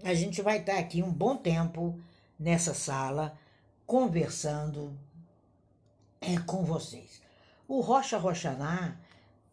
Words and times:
A 0.03 0.13
gente 0.13 0.41
vai 0.41 0.59
estar 0.59 0.77
aqui 0.77 1.03
um 1.03 1.11
bom 1.11 1.35
tempo 1.35 1.99
nessa 2.39 2.73
sala 2.73 3.37
conversando 3.85 4.97
é, 6.23 6.39
com 6.45 6.63
vocês. 6.63 7.21
O 7.67 7.81
Rocha 7.81 8.17
Rochaná, 8.17 8.97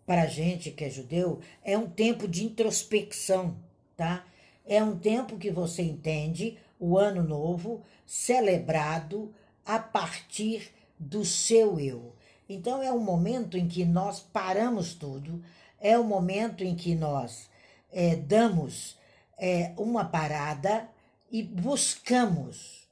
para 0.06 0.22
a 0.22 0.26
gente 0.26 0.70
que 0.70 0.84
é 0.84 0.90
judeu, 0.90 1.40
é 1.64 1.76
um 1.76 1.88
tempo 1.88 2.28
de 2.28 2.44
introspecção, 2.44 3.56
tá? 3.96 4.24
É 4.64 4.82
um 4.82 4.96
tempo 4.98 5.36
que 5.36 5.50
você 5.50 5.82
entende 5.82 6.58
o 6.78 6.96
ano 6.96 7.22
novo 7.22 7.82
celebrado 8.06 9.34
a 9.64 9.78
partir 9.78 10.72
do 10.98 11.24
seu 11.24 11.78
eu. 11.78 12.14
Então 12.48 12.82
é 12.82 12.92
um 12.92 12.98
momento 12.98 13.56
em 13.56 13.68
que 13.68 13.84
nós 13.84 14.20
paramos 14.20 14.94
tudo, 14.94 15.42
é 15.80 15.96
o 15.98 16.02
um 16.02 16.06
momento 16.06 16.64
em 16.64 16.74
que 16.74 16.94
nós 16.94 17.48
é, 17.92 18.16
damos 18.16 18.98
é, 19.38 19.72
uma 19.76 20.04
parada 20.04 20.88
e 21.30 21.42
buscamos 21.42 22.88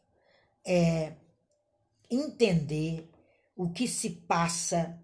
é, 0.64 1.12
entender 2.10 3.08
o 3.58 3.68
que 3.70 3.88
se 3.88 4.10
passa 4.10 4.96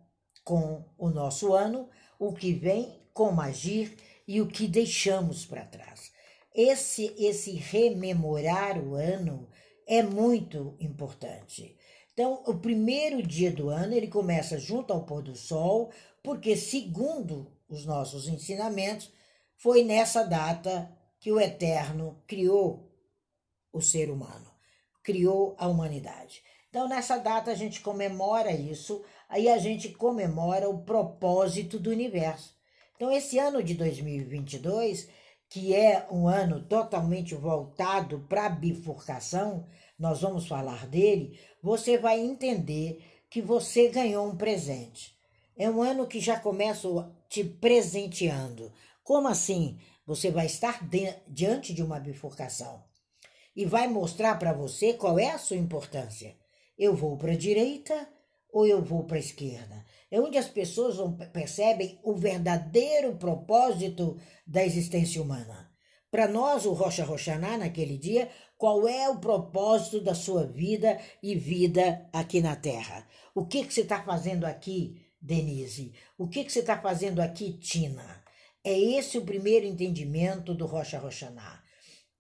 com 0.45 0.85
o 0.97 1.11
nosso 1.11 1.53
ano, 1.53 1.91
o 2.21 2.33
que 2.33 2.53
vem, 2.53 3.03
como 3.13 3.41
agir 3.41 3.99
e 4.29 4.41
o 4.41 4.47
que 4.47 4.69
deixamos 4.69 5.45
para 5.45 5.65
trás. 5.65 6.13
Esse, 6.55 7.13
esse 7.19 7.57
rememorar 7.57 8.79
o 8.79 8.95
ano 8.95 9.49
é 9.89 10.05
muito 10.05 10.77
importante. 10.79 11.77
Então, 12.13 12.45
o 12.47 12.55
primeiro 12.55 13.21
dia 13.21 13.51
do 13.51 13.71
ano 13.71 13.93
ele 13.93 14.07
começa 14.07 14.57
junto 14.57 14.93
ao 14.93 15.05
pôr 15.05 15.21
do 15.21 15.35
sol, 15.35 15.91
porque, 16.23 16.57
segundo 16.57 17.53
os 17.69 17.85
nossos 17.85 18.29
ensinamentos, 18.29 19.13
foi 19.57 19.83
nessa 19.83 20.23
data 20.23 20.97
que 21.19 21.33
o 21.33 21.41
Eterno 21.41 22.23
criou 22.25 22.89
o 23.73 23.81
ser 23.81 24.11
humano, 24.11 24.49
criou 25.03 25.57
a 25.59 25.67
humanidade. 25.67 26.44
Então, 26.75 26.89
nessa 26.89 27.19
data, 27.19 27.53
a 27.53 27.55
gente 27.55 27.81
comemora 27.81 28.51
isso, 28.51 29.05
aí 29.29 29.49
a 29.49 29.59
gente 29.59 29.91
comemora 29.91 30.69
o 30.69 30.83
propósito 30.83 31.79
do 31.79 31.89
universo. 31.89 32.53
Então, 32.97 33.13
esse 33.13 33.39
ano 33.39 33.63
de 33.63 33.75
2022, 33.75 35.09
que 35.49 35.73
é 35.73 36.05
um 36.11 36.27
ano 36.27 36.65
totalmente 36.65 37.33
voltado 37.33 38.27
para 38.29 38.47
a 38.47 38.49
bifurcação, 38.49 39.69
nós 39.97 40.23
vamos 40.23 40.49
falar 40.49 40.85
dele, 40.89 41.39
você 41.63 41.97
vai 41.97 42.19
entender 42.19 43.01
que 43.31 43.41
você 43.41 43.89
ganhou 43.89 44.27
um 44.27 44.37
presente. 44.37 45.17
É 45.57 45.71
um 45.71 45.81
ano 45.81 46.09
que 46.09 46.19
já 46.19 46.41
começa 46.41 46.89
te 47.29 47.45
presenteando. 47.45 48.73
Como 49.05 49.29
assim? 49.29 49.79
Você 50.05 50.29
vai 50.29 50.47
estar 50.47 50.85
de, 50.85 51.09
diante 51.29 51.73
de 51.73 51.85
uma 51.85 52.01
bifurcação 52.01 52.83
e 53.55 53.65
vai 53.65 53.87
mostrar 53.87 54.41
para 54.41 54.53
você 54.53 54.95
qual 54.95 55.21
é 55.21 55.31
a 55.31 55.39
sua 55.39 55.57
importância. 55.57 56.35
Eu 56.79 56.95
vou 56.95 57.17
para 57.17 57.33
a 57.33 57.37
direita 57.37 58.09
ou 58.53 58.67
eu 58.67 58.83
vou 58.83 59.05
para 59.05 59.17
a 59.17 59.21
esquerda? 59.21 59.85
É 60.11 60.21
onde 60.21 60.39
as 60.39 60.49
pessoas 60.49 60.97
percebem 61.33 61.99
o 62.03 62.15
verdadeiro 62.15 63.17
propósito 63.17 64.17
da 64.47 64.65
existência 64.65 65.21
humana. 65.21 65.71
Para 66.11 66.29
nós, 66.29 66.65
o 66.65 66.73
Rocha 66.73 67.05
Rochaná, 67.05 67.59
naquele 67.59 67.99
dia, 67.99 68.31
qual 68.57 68.87
é 68.87 69.09
o 69.09 69.19
propósito 69.19 70.01
da 70.01 70.15
sua 70.15 70.47
vida 70.47 71.01
e 71.21 71.35
vida 71.35 72.09
aqui 72.13 72.41
na 72.41 72.55
Terra? 72.55 73.05
O 73.35 73.45
que, 73.47 73.65
que 73.65 73.75
você 73.75 73.81
está 73.81 74.01
fazendo 74.01 74.45
aqui, 74.45 75.05
Denise? 75.21 75.93
O 76.17 76.29
que, 76.29 76.45
que 76.45 76.53
você 76.53 76.61
está 76.61 76.81
fazendo 76.81 77.21
aqui, 77.21 77.59
Tina? 77.59 78.23
É 78.63 78.79
esse 78.79 79.19
o 79.19 79.25
primeiro 79.25 79.67
entendimento 79.67 80.55
do 80.55 80.67
Rocha 80.67 80.99
Rochaná. 80.99 81.61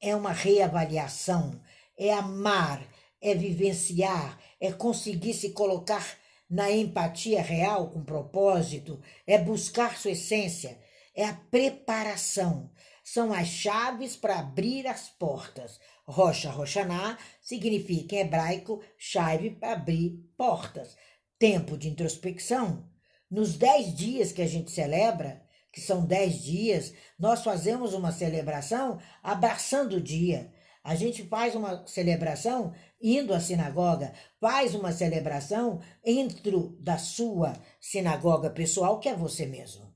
É 0.01 0.17
uma 0.17 0.33
reavaliação, 0.33 1.61
é 1.97 2.13
amar, 2.13 2.85
é 3.25 3.35
vivenciar, 3.35 4.39
é 4.61 4.71
conseguir 4.71 5.35
se 5.35 5.51
colocar 5.51 6.17
na 6.49 6.71
empatia 6.71 7.43
real 7.43 7.91
com 7.91 8.05
propósito, 8.05 9.01
é 9.27 9.39
buscar 9.39 9.97
sua 9.97 10.13
essência, 10.13 10.79
é 11.17 11.25
a 11.25 11.33
preparação 11.33 12.71
são 13.05 13.35
as 13.35 13.49
chaves 13.49 14.17
para 14.17 14.39
abrir 14.39 14.87
as 14.87 15.11
portas. 15.11 15.79
Rocha 16.07 16.51
Rochaná 16.51 17.19
significa 17.43 18.17
em 18.17 18.21
hebraico 18.21 18.83
chave 18.97 19.51
para 19.51 19.73
abrir 19.73 20.19
portas. 20.39 20.97
Tempo 21.39 21.77
de 21.77 21.91
introspecção. 21.91 22.89
Nos 23.31 23.59
dez 23.59 23.95
dias 23.95 24.33
que 24.33 24.41
a 24.41 24.47
gente 24.47 24.71
celebra, 24.71 25.43
que 25.71 25.83
são 25.83 26.07
dez 26.07 26.43
dias, 26.43 26.95
nós 27.19 27.45
fazemos 27.45 27.93
uma 27.93 28.11
celebração 28.11 28.99
abraçando 29.23 29.97
o 29.97 30.01
dia. 30.01 30.51
A 30.83 30.95
gente 30.95 31.25
faz 31.25 31.55
uma 31.55 31.87
celebração 31.87 32.73
indo 33.05 33.35
à 33.35 33.39
sinagoga, 33.39 34.15
faz 34.41 34.75
uma 34.75 34.91
celebração 34.91 35.83
dentro 36.03 36.75
da 36.81 36.97
sua 36.97 37.53
sinagoga 37.79 38.49
pessoal, 38.49 38.99
que 38.99 39.11
é 39.11 39.15
você 39.15 39.45
mesmo. 39.45 39.93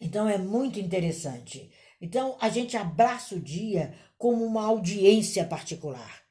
Então 0.00 0.28
é 0.28 0.38
muito 0.38 0.78
interessante. 0.78 1.72
Então 2.00 2.36
a 2.40 2.48
gente 2.48 2.76
abraça 2.76 3.34
o 3.34 3.40
dia 3.40 3.92
como 4.16 4.44
uma 4.44 4.64
audiência 4.64 5.44
particular. 5.44 6.22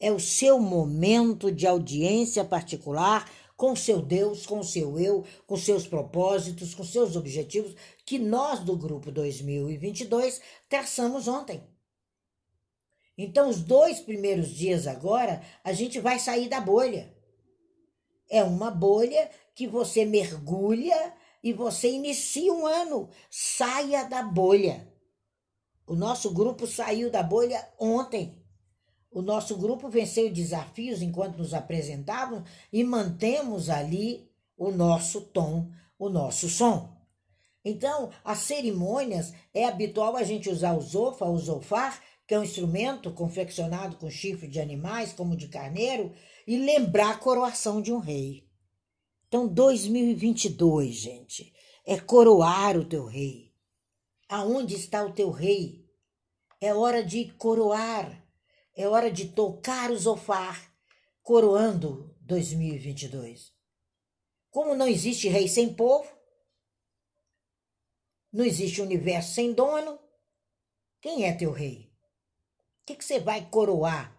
É 0.00 0.10
o 0.10 0.18
seu 0.18 0.58
momento 0.58 1.52
de 1.52 1.66
audiência 1.66 2.42
particular 2.42 3.30
com 3.54 3.76
seu 3.76 4.00
Deus, 4.00 4.46
com 4.46 4.62
seu 4.62 4.98
eu, 4.98 5.26
com 5.46 5.58
seus 5.58 5.86
propósitos, 5.86 6.74
com 6.74 6.82
seus 6.82 7.16
objetivos 7.16 7.76
que 8.06 8.18
nós 8.18 8.60
do 8.60 8.74
grupo 8.74 9.12
2022 9.12 10.40
traçamos 10.70 11.28
ontem. 11.28 11.62
Então, 13.22 13.50
os 13.50 13.60
dois 13.60 14.00
primeiros 14.00 14.48
dias 14.48 14.86
agora, 14.86 15.42
a 15.62 15.74
gente 15.74 16.00
vai 16.00 16.18
sair 16.18 16.48
da 16.48 16.58
bolha. 16.58 17.14
É 18.30 18.42
uma 18.42 18.70
bolha 18.70 19.30
que 19.54 19.66
você 19.66 20.06
mergulha 20.06 21.12
e 21.44 21.52
você 21.52 21.90
inicia 21.90 22.50
um 22.50 22.64
ano. 22.64 23.10
Saia 23.28 24.04
da 24.04 24.22
bolha. 24.22 24.90
O 25.86 25.94
nosso 25.94 26.32
grupo 26.32 26.66
saiu 26.66 27.10
da 27.10 27.22
bolha 27.22 27.62
ontem. 27.78 28.42
O 29.10 29.20
nosso 29.20 29.54
grupo 29.58 29.90
venceu 29.90 30.32
desafios 30.32 31.02
enquanto 31.02 31.36
nos 31.36 31.52
apresentávamos 31.52 32.48
e 32.72 32.82
mantemos 32.82 33.68
ali 33.68 34.32
o 34.56 34.70
nosso 34.70 35.20
tom, 35.20 35.70
o 35.98 36.08
nosso 36.08 36.48
som. 36.48 36.96
Então, 37.62 38.08
as 38.24 38.38
cerimônias 38.38 39.34
é 39.52 39.66
habitual 39.66 40.16
a 40.16 40.22
gente 40.22 40.48
usar 40.48 40.72
o 40.72 40.80
zofa, 40.80 41.26
o 41.26 41.36
zofar, 41.36 42.00
que 42.30 42.34
é 42.34 42.38
um 42.38 42.44
instrumento 42.44 43.12
confeccionado 43.12 43.96
com 43.96 44.08
chifre 44.08 44.46
de 44.46 44.60
animais, 44.60 45.12
como 45.12 45.36
de 45.36 45.48
carneiro, 45.48 46.14
e 46.46 46.56
lembrar 46.56 47.10
a 47.10 47.18
coroação 47.18 47.82
de 47.82 47.92
um 47.92 47.98
rei. 47.98 48.48
Então, 49.26 49.48
2022, 49.48 50.94
gente, 50.94 51.52
é 51.84 51.98
coroar 51.98 52.76
o 52.76 52.84
teu 52.84 53.04
rei. 53.04 53.52
Aonde 54.28 54.76
está 54.76 55.04
o 55.04 55.12
teu 55.12 55.32
rei? 55.32 55.84
É 56.60 56.72
hora 56.72 57.02
de 57.02 57.32
coroar, 57.32 58.24
é 58.76 58.86
hora 58.86 59.10
de 59.10 59.30
tocar 59.30 59.90
o 59.90 59.98
zofar, 59.98 60.72
coroando 61.24 62.16
2022. 62.20 63.52
Como 64.50 64.76
não 64.76 64.86
existe 64.86 65.26
rei 65.26 65.48
sem 65.48 65.74
povo, 65.74 66.08
não 68.32 68.44
existe 68.44 68.80
universo 68.80 69.34
sem 69.34 69.52
dono, 69.52 69.98
quem 71.00 71.24
é 71.24 71.32
teu 71.32 71.50
rei? 71.50 71.89
Que, 72.90 72.96
que 72.96 73.04
você 73.04 73.20
vai 73.20 73.46
coroar 73.48 74.12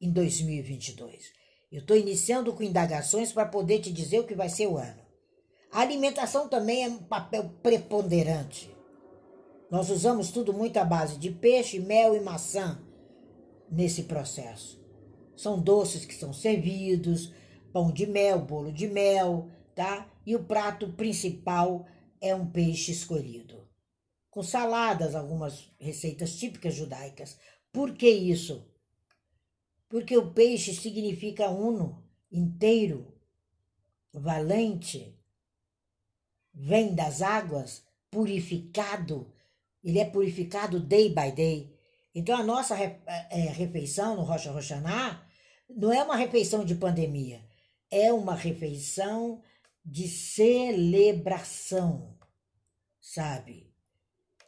em 0.00 0.10
2022? 0.10 1.30
Eu 1.70 1.82
estou 1.82 1.96
iniciando 1.96 2.52
com 2.52 2.64
indagações 2.64 3.30
para 3.30 3.46
poder 3.46 3.78
te 3.78 3.92
dizer 3.92 4.18
o 4.18 4.26
que 4.26 4.34
vai 4.34 4.48
ser 4.48 4.66
o 4.66 4.76
ano. 4.76 5.00
A 5.70 5.80
alimentação 5.80 6.48
também 6.48 6.84
é 6.84 6.88
um 6.88 6.98
papel 6.98 7.48
preponderante. 7.62 8.74
Nós 9.70 9.90
usamos 9.90 10.32
tudo 10.32 10.52
muito 10.52 10.76
à 10.76 10.84
base 10.84 11.18
de 11.18 11.30
peixe, 11.30 11.78
mel 11.78 12.16
e 12.16 12.20
maçã 12.20 12.80
nesse 13.70 14.02
processo. 14.02 14.84
São 15.36 15.60
doces 15.60 16.04
que 16.04 16.14
são 16.14 16.32
servidos, 16.32 17.32
pão 17.72 17.92
de 17.92 18.08
mel, 18.08 18.40
bolo 18.40 18.72
de 18.72 18.88
mel, 18.88 19.48
tá? 19.72 20.10
E 20.26 20.34
o 20.34 20.42
prato 20.42 20.92
principal 20.94 21.86
é 22.20 22.34
um 22.34 22.50
peixe 22.50 22.90
escolhido. 22.90 23.68
Com 24.28 24.42
saladas, 24.42 25.14
algumas 25.14 25.72
receitas 25.78 26.34
típicas 26.34 26.74
judaicas. 26.74 27.38
Por 27.76 27.94
que 27.94 28.08
isso? 28.08 28.66
porque 29.88 30.16
o 30.16 30.32
peixe 30.32 30.74
significa 30.74 31.48
uno, 31.48 32.04
inteiro, 32.30 33.14
valente, 34.12 35.16
vem 36.52 36.94
das 36.94 37.22
águas, 37.22 37.84
purificado, 38.10 39.32
ele 39.82 39.98
é 39.98 40.04
purificado 40.04 40.78
day 40.80 41.08
by 41.08 41.32
day. 41.32 41.74
Então 42.14 42.36
a 42.36 42.42
nossa 42.42 42.76
é, 42.76 42.98
refeição 43.52 44.16
no 44.16 44.22
Rocha 44.22 44.50
Roxaná 44.50 45.24
não 45.68 45.92
é 45.92 46.02
uma 46.02 46.16
refeição 46.16 46.64
de 46.64 46.74
pandemia, 46.74 47.44
é 47.90 48.12
uma 48.12 48.34
refeição 48.34 49.42
de 49.84 50.08
celebração, 50.08 52.16
sabe? 53.00 53.65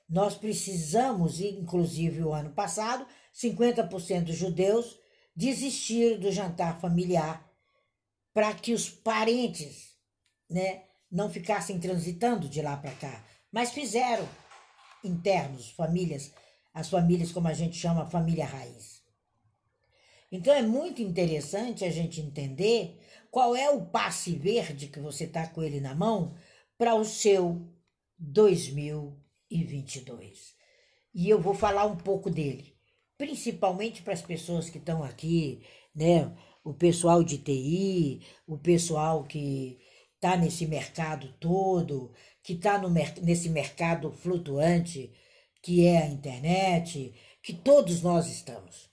Nós 0.09 0.35
precisamos, 0.35 1.41
inclusive 1.41 2.23
o 2.23 2.33
ano 2.33 2.51
passado, 2.51 3.07
50% 3.35 4.25
dos 4.25 4.37
judeus 4.37 4.99
desistiram 5.37 6.19
do 6.19 6.33
jantar 6.33 6.81
familiar 6.81 7.47
para 8.33 8.55
que 8.55 8.73
os 8.73 8.89
parentes, 8.89 9.95
né, 10.49 10.85
não 11.11 11.31
ficassem 11.31 11.79
transitando 11.79 12.49
de 12.49 12.63
lá 12.63 12.77
para 12.77 12.95
cá, 12.95 13.25
mas 13.53 13.73
fizeram 13.73 14.27
internos, 15.05 15.71
famílias, 15.71 16.33
as 16.73 16.89
famílias 16.89 17.31
como 17.31 17.49
a 17.49 17.55
gente 17.55 17.77
chama 17.77 18.09
família 18.09 18.47
raiz. 18.47 19.03
Então 20.31 20.55
é 20.55 20.63
muito 20.63 21.03
interessante 21.03 21.85
a 21.85 21.91
gente 21.91 22.21
entender 22.21 22.99
qual 23.31 23.55
é 23.55 23.71
o 23.71 23.87
passe 23.87 24.33
verde 24.33 24.89
que 24.89 25.01
você 25.01 25.25
está 25.25 25.47
com 25.47 25.63
ele 25.63 25.81
na 25.81 25.95
mão 25.95 26.35
para 26.77 26.95
o 26.95 27.05
seu 27.05 27.67
2022. 28.19 29.28
E 31.15 31.29
eu 31.29 31.41
vou 31.41 31.55
falar 31.55 31.87
um 31.87 31.97
pouco 31.97 32.31
dele, 32.31 32.77
principalmente 33.17 34.03
para 34.03 34.13
as 34.13 34.23
pessoas 34.23 34.69
que 34.71 34.79
estão 34.79 35.03
aqui, 35.03 35.63
né? 35.95 36.37
O 36.63 36.75
pessoal 36.75 37.25
de 37.25 37.39
TI, 37.39 38.21
o 38.47 38.59
pessoal 38.59 39.25
que 39.25 39.79
está 40.15 40.37
nesse 40.37 40.67
mercado 40.67 41.33
todo, 41.41 42.13
que 42.43 42.53
está 42.55 42.79
nesse 43.23 43.49
mercado 43.49 44.13
flutuante 44.13 45.13
que 45.63 45.87
é 45.87 45.99
a 45.99 46.07
internet, 46.07 47.15
que 47.43 47.53
todos 47.53 48.03
nós 48.03 48.27
estamos. 48.27 48.89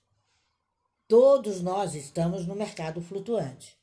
Todos 1.07 1.61
nós 1.61 1.93
estamos 1.93 2.45
no 2.45 2.55
mercado 2.55 3.01
flutuante. 3.01 3.77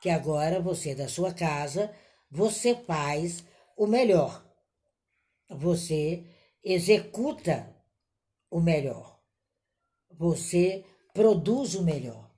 Que 0.00 0.08
agora 0.08 0.60
você 0.60 0.94
da 0.94 1.08
sua 1.08 1.32
casa, 1.32 1.94
você 2.30 2.74
faz 2.74 3.44
o 3.76 3.86
melhor. 3.86 4.44
Você 5.48 6.26
executa 6.62 7.74
o 8.50 8.60
melhor. 8.60 9.20
Você 10.10 10.84
produz 11.14 11.74
o 11.74 11.82
melhor. 11.82 12.30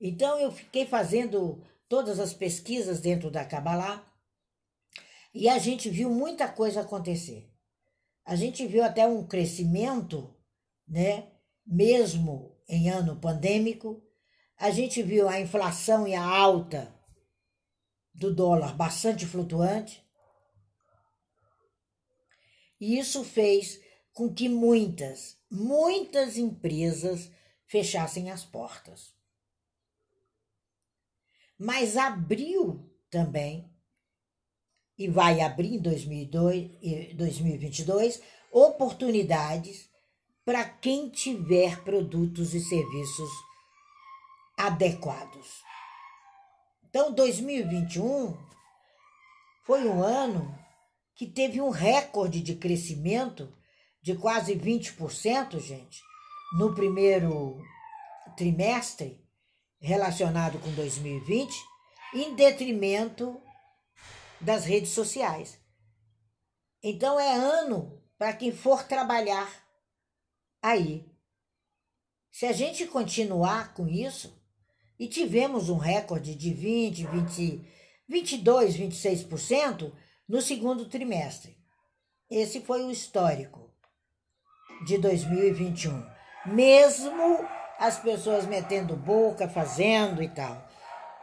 Então 0.00 0.38
eu 0.38 0.50
fiquei 0.50 0.86
fazendo 0.86 1.62
todas 1.88 2.18
as 2.20 2.32
pesquisas 2.32 3.00
dentro 3.00 3.30
da 3.30 3.44
Kabbalah 3.44 4.04
e 5.32 5.48
a 5.48 5.58
gente 5.58 5.88
viu 5.88 6.10
muita 6.10 6.48
coisa 6.48 6.80
acontecer. 6.80 7.48
A 8.24 8.36
gente 8.36 8.66
viu 8.66 8.84
até 8.84 9.06
um 9.06 9.26
crescimento, 9.26 10.34
né? 10.86 11.28
Mesmo 11.66 12.56
em 12.68 12.88
ano 12.88 13.16
pandêmico, 13.16 14.02
a 14.56 14.70
gente 14.70 15.02
viu 15.02 15.28
a 15.28 15.40
inflação 15.40 16.06
e 16.06 16.14
a 16.14 16.24
alta 16.24 16.94
do 18.14 18.34
dólar 18.34 18.76
bastante 18.76 19.26
flutuante. 19.26 20.04
E 22.80 22.98
isso 22.98 23.22
fez 23.22 23.80
com 24.12 24.32
que 24.32 24.48
muitas, 24.48 25.38
muitas 25.50 26.38
empresas 26.38 27.30
fechassem 27.66 28.30
as 28.30 28.44
portas. 28.44 29.14
Mas 31.58 31.96
abriu 31.96 32.90
também, 33.10 33.70
e 35.00 35.08
vai 35.08 35.40
abrir 35.40 35.74
em 35.76 35.80
2022, 35.80 38.20
oportunidades 38.52 39.88
para 40.44 40.68
quem 40.68 41.08
tiver 41.08 41.82
produtos 41.82 42.52
e 42.54 42.60
serviços 42.60 43.30
adequados. 44.58 45.62
Então, 46.84 47.14
2021 47.14 48.36
foi 49.64 49.88
um 49.88 50.02
ano 50.02 50.54
que 51.20 51.26
teve 51.26 51.60
um 51.60 51.68
recorde 51.68 52.40
de 52.40 52.54
crescimento 52.54 53.54
de 54.00 54.16
quase 54.16 54.56
20%, 54.56 55.60
gente, 55.60 56.00
no 56.56 56.74
primeiro 56.74 57.62
trimestre 58.38 59.22
relacionado 59.78 60.58
com 60.60 60.72
2020, 60.72 61.54
em 62.14 62.34
detrimento 62.34 63.38
das 64.40 64.64
redes 64.64 64.92
sociais. 64.92 65.60
Então 66.82 67.20
é 67.20 67.34
ano 67.34 68.02
para 68.16 68.32
quem 68.32 68.50
for 68.50 68.84
trabalhar 68.84 69.62
aí. 70.62 71.04
Se 72.30 72.46
a 72.46 72.52
gente 72.52 72.86
continuar 72.86 73.74
com 73.74 73.86
isso, 73.86 74.42
e 74.98 75.06
tivemos 75.06 75.68
um 75.68 75.76
recorde 75.76 76.34
de 76.34 76.54
20, 76.54 77.06
20, 77.08 77.68
22, 78.08 78.74
26% 78.78 79.92
no 80.30 80.40
segundo 80.40 80.86
trimestre. 80.86 81.58
Esse 82.30 82.60
foi 82.60 82.84
o 82.84 82.90
histórico 82.90 83.68
de 84.86 84.96
2021. 84.96 86.06
Mesmo 86.46 87.44
as 87.76 87.98
pessoas 87.98 88.46
metendo 88.46 88.94
boca, 88.94 89.48
fazendo 89.48 90.22
e 90.22 90.28
tal. 90.28 90.68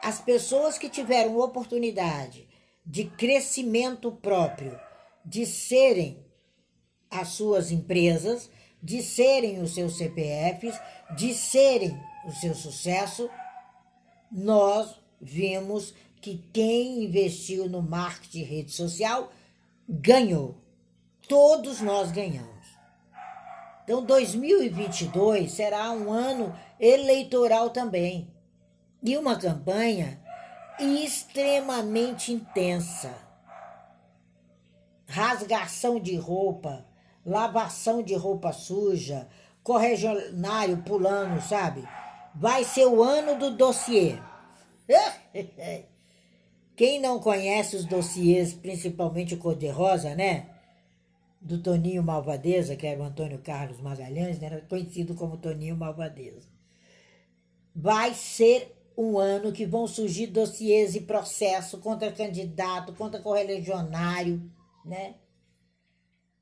As 0.03 0.19
pessoas 0.19 0.77
que 0.77 0.89
tiveram 0.89 1.37
oportunidade 1.37 2.49
de 2.85 3.05
crescimento 3.05 4.11
próprio, 4.11 4.77
de 5.25 5.45
serem 5.45 6.25
as 7.09 7.29
suas 7.29 7.71
empresas, 7.71 8.51
de 8.83 9.01
serem 9.01 9.61
os 9.61 9.73
seus 9.73 9.97
CPFs, 9.97 10.77
de 11.15 11.33
serem 11.33 11.97
o 12.25 12.31
seu 12.33 12.53
sucesso, 12.53 13.29
nós 14.29 14.99
vimos 15.21 15.93
que 16.27 16.43
quem 16.51 17.05
investiu 17.05 17.69
no 17.69 17.81
marketing 17.81 18.43
rede 18.43 18.71
social 18.71 19.31
ganhou. 19.87 20.57
Todos 21.29 21.79
nós 21.79 22.11
ganhamos. 22.11 22.67
Então, 23.85 24.03
2022 24.03 25.49
será 25.49 25.89
um 25.91 26.11
ano 26.11 26.53
eleitoral 26.77 27.69
também. 27.69 28.29
E 29.01 29.17
uma 29.17 29.37
campanha 29.37 30.21
extremamente 30.77 32.33
intensa. 32.33 33.13
Rasgação 35.07 35.97
de 35.97 36.17
roupa, 36.17 36.85
lavação 37.25 38.03
de 38.03 38.15
roupa 38.15 38.51
suja, 38.51 39.29
corregionário 39.63 40.83
pulando, 40.83 41.39
sabe? 41.41 41.87
Vai 42.35 42.65
ser 42.65 42.85
o 42.85 43.01
ano 43.01 43.39
do 43.39 43.51
dossiê. 43.51 44.17
Quem 46.77 47.01
não 47.01 47.19
conhece 47.19 47.75
os 47.75 47.85
dossiês, 47.85 48.53
principalmente 48.53 49.33
o 49.33 49.39
cor-de-rosa, 49.39 50.13
né? 50.13 50.47
Do 51.41 51.57
Toninho 51.57 52.03
Malvadeza, 52.03 52.75
que 52.75 52.85
era 52.85 53.01
o 53.01 53.03
Antônio 53.03 53.39
Carlos 53.39 53.81
Magalhães, 53.81 54.39
né? 54.39 54.45
era 54.45 54.61
conhecido 54.61 55.15
como 55.15 55.37
Toninho 55.37 55.75
Malvadeza. 55.75 56.47
Vai 57.75 58.13
ser 58.13 58.77
um 58.95 59.17
ano 59.17 59.51
que 59.51 59.65
vão 59.65 59.87
surgir 59.87 60.27
dossiês 60.27 60.93
e 60.93 61.01
processo 61.01 61.79
contra 61.79 62.11
candidato, 62.11 62.93
contra 62.93 63.19
correligionário, 63.19 64.39
né? 64.85 65.15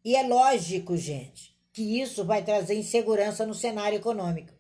E 0.04 0.18
é 0.18 0.28
lógico, 0.28 0.98
gente, 0.98 1.56
que 1.72 2.02
isso 2.02 2.26
vai 2.26 2.44
trazer 2.44 2.76
insegurança 2.76 3.46
no 3.46 3.54
cenário 3.54 4.00
econômico. 4.00 4.52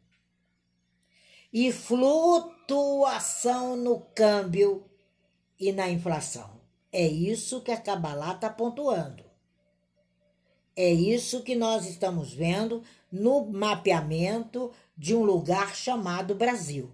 E 1.52 1.70
flutuação 1.74 3.76
no 3.76 4.00
câmbio 4.00 4.86
e 5.60 5.72
na 5.72 5.90
inflação. 5.90 6.62
É 6.92 7.06
isso 7.06 7.62
que 7.62 7.72
a 7.72 7.78
Kabbalah 7.78 8.34
está 8.34 8.50
pontuando. 8.50 9.24
É 10.76 10.92
isso 10.92 11.44
que 11.44 11.56
nós 11.56 11.86
estamos 11.86 12.34
vendo 12.34 12.84
no 13.12 13.46
mapeamento 13.46 14.72
de 14.98 15.16
um 15.16 15.24
lugar 15.24 15.76
chamado 15.76 16.36
Brasil 16.36 16.92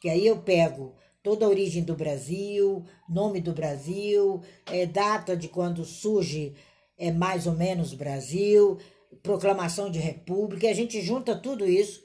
que 0.00 0.08
aí 0.08 0.26
eu 0.26 0.38
pego 0.38 0.94
toda 1.22 1.44
a 1.44 1.48
origem 1.48 1.84
do 1.84 1.94
Brasil, 1.94 2.84
nome 3.06 3.40
do 3.40 3.52
Brasil, 3.52 4.42
é, 4.66 4.86
data 4.86 5.36
de 5.36 5.48
quando 5.48 5.84
surge 5.84 6.54
é 6.96 7.12
mais 7.12 7.46
ou 7.46 7.52
menos 7.52 7.92
Brasil, 7.92 8.78
proclamação 9.22 9.90
de 9.90 9.98
república, 9.98 10.68
a 10.68 10.72
gente 10.72 11.00
junta 11.02 11.36
tudo 11.36 11.66
isso 11.66 12.02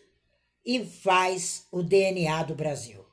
e 0.65 0.85
faz 0.85 1.67
o 1.71 1.81
DNA 1.81 2.43
do 2.43 2.55
Brasil. 2.55 3.04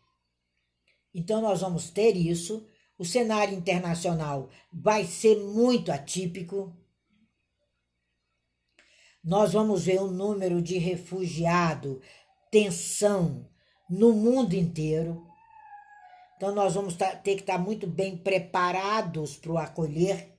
Então 1.14 1.40
nós 1.40 1.60
vamos 1.60 1.90
ter 1.90 2.16
isso, 2.16 2.66
o 2.98 3.04
cenário 3.04 3.54
internacional 3.54 4.48
vai 4.72 5.04
ser 5.04 5.36
muito 5.36 5.90
atípico. 5.90 6.74
Nós 9.22 9.52
vamos 9.52 9.84
ver 9.84 10.00
um 10.00 10.10
número 10.10 10.60
de 10.60 10.78
refugiado, 10.78 12.00
tensão, 12.50 13.48
no 13.88 14.12
mundo 14.12 14.54
inteiro. 14.54 15.26
Então, 16.36 16.54
nós 16.54 16.74
vamos 16.74 16.96
ter 16.96 17.36
que 17.36 17.42
estar 17.42 17.58
muito 17.58 17.86
bem 17.86 18.16
preparados 18.16 19.36
para 19.36 19.52
o 19.52 19.58
acolher. 19.58 20.34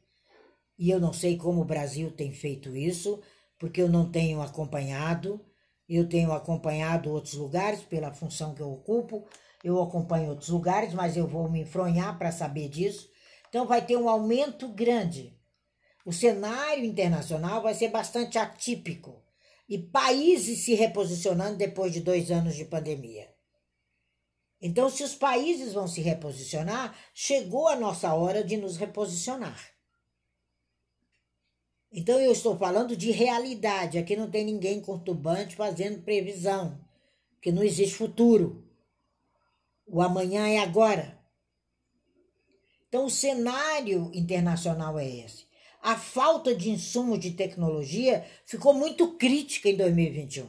E 0.77 0.89
eu 0.89 0.99
não 0.99 1.13
sei 1.13 1.37
como 1.37 1.61
o 1.61 1.65
Brasil 1.65 2.11
tem 2.11 2.33
feito 2.33 2.75
isso, 2.75 3.21
porque 3.59 3.81
eu 3.81 3.87
não 3.87 4.11
tenho 4.11 4.41
acompanhado. 4.41 5.39
Eu 5.87 6.09
tenho 6.09 6.33
acompanhado 6.33 7.11
outros 7.11 7.35
lugares 7.35 7.83
pela 7.83 8.11
função 8.11 8.55
que 8.55 8.61
eu 8.61 8.71
ocupo. 8.71 9.25
Eu 9.63 9.81
acompanho 9.81 10.31
outros 10.31 10.49
lugares, 10.49 10.93
mas 10.93 11.15
eu 11.15 11.25
vou 11.25 11.49
me 11.49 11.61
enfronhar 11.61 12.17
para 12.17 12.31
saber 12.31 12.67
disso. 12.67 13.09
Então, 13.47 13.65
vai 13.65 13.85
ter 13.85 13.95
um 13.95 14.09
aumento 14.09 14.67
grande. 14.67 15.39
O 16.05 16.11
cenário 16.11 16.83
internacional 16.83 17.61
vai 17.61 17.73
ser 17.73 17.87
bastante 17.87 18.37
atípico 18.37 19.23
e 19.69 19.77
países 19.77 20.65
se 20.65 20.73
reposicionando 20.73 21.57
depois 21.57 21.93
de 21.93 22.01
dois 22.01 22.29
anos 22.29 22.55
de 22.55 22.65
pandemia. 22.65 23.33
Então, 24.61 24.89
se 24.89 25.03
os 25.03 25.15
países 25.15 25.73
vão 25.73 25.87
se 25.87 26.01
reposicionar, 26.01 26.97
chegou 27.13 27.67
a 27.67 27.75
nossa 27.75 28.13
hora 28.13 28.43
de 28.43 28.57
nos 28.57 28.77
reposicionar. 28.77 29.59
Então, 31.91 32.19
eu 32.19 32.31
estou 32.31 32.57
falando 32.57 32.97
de 32.97 33.11
realidade. 33.11 33.97
Aqui 33.97 34.15
não 34.15 34.29
tem 34.29 34.43
ninguém 34.43 34.81
conturbante 34.81 35.55
fazendo 35.55 36.01
previsão, 36.01 36.79
que 37.41 37.51
não 37.51 37.63
existe 37.63 37.95
futuro. 37.95 38.67
O 39.85 40.01
amanhã 40.01 40.47
é 40.47 40.59
agora. 40.59 41.19
Então, 42.87 43.05
o 43.05 43.09
cenário 43.09 44.11
internacional 44.13 44.99
é 44.99 45.09
esse. 45.09 45.47
A 45.81 45.97
falta 45.97 46.55
de 46.55 46.69
insumo 46.69 47.17
de 47.17 47.31
tecnologia 47.31 48.25
ficou 48.45 48.73
muito 48.73 49.17
crítica 49.17 49.67
em 49.67 49.75
2021. 49.75 50.47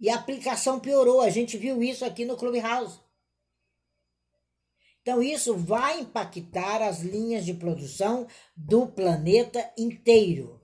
E 0.00 0.08
a 0.08 0.14
aplicação 0.14 0.80
piorou. 0.80 1.20
A 1.20 1.28
gente 1.28 1.58
viu 1.58 1.82
isso 1.82 2.04
aqui 2.04 2.24
no 2.24 2.36
Clubhouse. 2.36 3.00
Então, 5.00 5.20
isso 5.20 5.56
vai 5.56 6.00
impactar 6.00 6.80
as 6.80 7.00
linhas 7.00 7.44
de 7.44 7.54
produção 7.54 8.26
do 8.56 8.86
planeta 8.86 9.72
inteiro. 9.76 10.60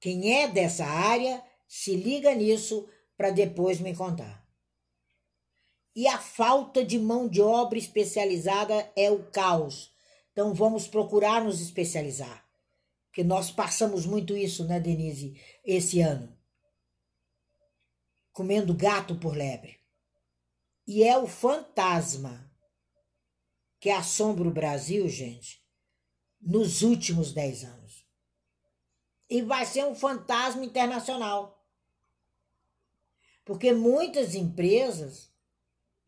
Quem 0.00 0.42
é 0.42 0.48
dessa 0.48 0.84
área, 0.84 1.42
se 1.68 1.94
liga 1.94 2.34
nisso 2.34 2.88
para 3.16 3.30
depois 3.30 3.80
me 3.80 3.94
contar. 3.94 4.47
E 5.98 6.06
a 6.06 6.16
falta 6.16 6.84
de 6.84 6.96
mão 6.96 7.26
de 7.26 7.42
obra 7.42 7.76
especializada 7.76 8.88
é 8.94 9.10
o 9.10 9.24
caos. 9.32 9.92
Então, 10.30 10.54
vamos 10.54 10.86
procurar 10.86 11.42
nos 11.42 11.60
especializar. 11.60 12.48
Porque 13.06 13.24
nós 13.24 13.50
passamos 13.50 14.06
muito 14.06 14.36
isso, 14.36 14.64
né, 14.64 14.78
Denise, 14.78 15.42
esse 15.64 16.00
ano 16.00 16.32
comendo 18.32 18.72
gato 18.72 19.16
por 19.16 19.36
lebre. 19.36 19.80
E 20.86 21.02
é 21.02 21.18
o 21.18 21.26
fantasma 21.26 22.48
que 23.80 23.90
assombra 23.90 24.46
o 24.46 24.52
Brasil, 24.52 25.08
gente, 25.08 25.60
nos 26.40 26.82
últimos 26.82 27.32
dez 27.32 27.64
anos. 27.64 28.06
E 29.28 29.42
vai 29.42 29.66
ser 29.66 29.84
um 29.84 29.96
fantasma 29.96 30.64
internacional. 30.64 31.60
Porque 33.44 33.72
muitas 33.72 34.36
empresas 34.36 35.27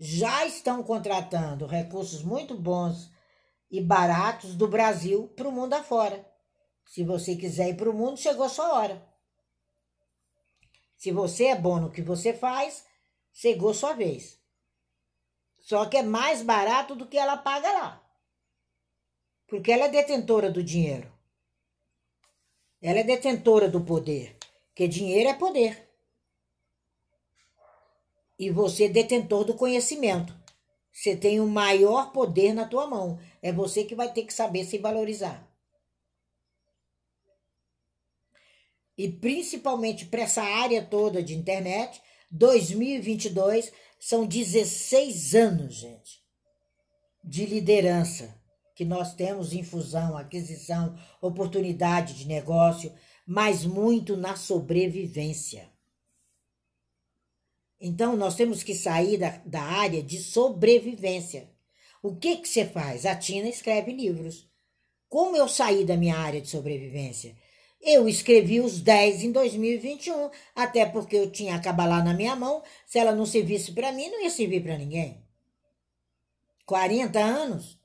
já 0.02 0.46
estão 0.46 0.82
contratando 0.82 1.66
recursos 1.66 2.22
muito 2.22 2.58
bons 2.58 3.12
e 3.70 3.82
baratos 3.82 4.56
do 4.56 4.66
Brasil 4.66 5.28
para 5.36 5.46
o 5.46 5.52
mundo 5.52 5.74
afora. 5.74 6.26
Se 6.86 7.04
você 7.04 7.36
quiser 7.36 7.68
ir 7.68 7.76
para 7.76 7.90
o 7.90 7.92
mundo, 7.92 8.16
chegou 8.16 8.48
sua 8.48 8.72
hora. 8.72 9.06
Se 10.96 11.12
você 11.12 11.48
é 11.48 11.54
bom 11.54 11.78
no 11.78 11.90
que 11.90 12.00
você 12.00 12.32
faz, 12.32 12.86
chegou 13.30 13.74
sua 13.74 13.92
vez. 13.92 14.40
Só 15.58 15.84
que 15.84 15.98
é 15.98 16.02
mais 16.02 16.42
barato 16.42 16.94
do 16.94 17.06
que 17.06 17.18
ela 17.18 17.36
paga 17.36 17.70
lá. 17.70 18.02
Porque 19.46 19.70
ela 19.70 19.84
é 19.84 19.88
detentora 19.90 20.50
do 20.50 20.64
dinheiro. 20.64 21.12
Ela 22.80 23.00
é 23.00 23.04
detentora 23.04 23.68
do 23.68 23.84
poder. 23.84 24.38
Porque 24.68 24.88
dinheiro 24.88 25.28
é 25.28 25.34
poder. 25.34 25.89
E 28.40 28.50
você 28.50 28.88
detentor 28.88 29.44
do 29.44 29.54
conhecimento. 29.54 30.34
Você 30.92 31.14
tem 31.14 31.38
o 31.40 31.46
maior 31.46 32.10
poder 32.10 32.52
na 32.52 32.66
tua 32.66 32.88
mão. 32.88 33.20
É 33.40 33.52
você 33.52 33.84
que 33.84 33.94
vai 33.94 34.12
ter 34.12 34.24
que 34.24 34.34
saber 34.34 34.64
se 34.64 34.78
valorizar. 34.78 35.48
e 39.00 39.08
principalmente 39.08 40.04
para 40.04 40.24
essa 40.24 40.42
área 40.42 40.82
toda 40.84 41.22
de 41.22 41.34
internet, 41.34 42.02
2022 42.30 43.72
são 43.98 44.26
16 44.26 45.34
anos, 45.34 45.76
gente, 45.76 46.20
de 47.24 47.46
liderança 47.46 48.38
que 48.76 48.84
nós 48.84 49.14
temos 49.14 49.54
em 49.54 49.62
fusão, 49.62 50.18
aquisição, 50.18 50.98
oportunidade 51.18 52.12
de 52.12 52.26
negócio, 52.26 52.92
mas 53.26 53.64
muito 53.64 54.18
na 54.18 54.36
sobrevivência. 54.36 55.66
Então, 57.80 58.14
nós 58.16 58.34
temos 58.34 58.62
que 58.62 58.74
sair 58.74 59.16
da, 59.16 59.40
da 59.44 59.62
área 59.62 60.02
de 60.02 60.18
sobrevivência. 60.18 61.48
O 62.02 62.14
que, 62.14 62.36
que 62.36 62.48
você 62.48 62.64
faz? 62.66 63.06
A 63.06 63.16
Tina 63.16 63.48
escreve 63.48 63.92
livros. 63.92 64.48
Como 65.08 65.36
eu 65.36 65.48
saí 65.48 65.84
da 65.84 65.96
minha 65.96 66.16
área 66.16 66.40
de 66.40 66.48
sobrevivência? 66.48 67.36
Eu 67.80 68.06
escrevi 68.06 68.60
os 68.60 68.80
10 68.80 69.24
em 69.24 69.32
2021, 69.32 70.30
até 70.54 70.84
porque 70.84 71.16
eu 71.16 71.30
tinha 71.30 71.54
a 71.54 71.60
Cabalá 71.60 72.02
na 72.02 72.12
minha 72.12 72.36
mão. 72.36 72.62
Se 72.86 72.98
ela 72.98 73.12
não 73.12 73.24
servisse 73.24 73.72
para 73.72 73.90
mim, 73.90 74.10
não 74.10 74.22
ia 74.22 74.30
servir 74.30 74.62
para 74.62 74.76
ninguém. 74.76 75.24
40 76.66 77.18
anos. 77.18 77.78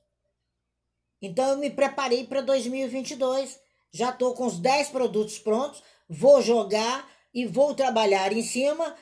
Então 1.20 1.48
eu 1.52 1.56
me 1.56 1.70
preparei 1.70 2.24
para 2.24 2.42
2022. 2.42 3.58
Já 3.90 4.10
estou 4.10 4.34
com 4.34 4.46
os 4.46 4.58
10 4.58 4.90
produtos 4.90 5.38
prontos, 5.38 5.82
vou 6.08 6.42
jogar 6.42 7.10
e 7.32 7.46
vou 7.46 7.74
trabalhar 7.74 8.32
em 8.32 8.42
cima 8.42 8.94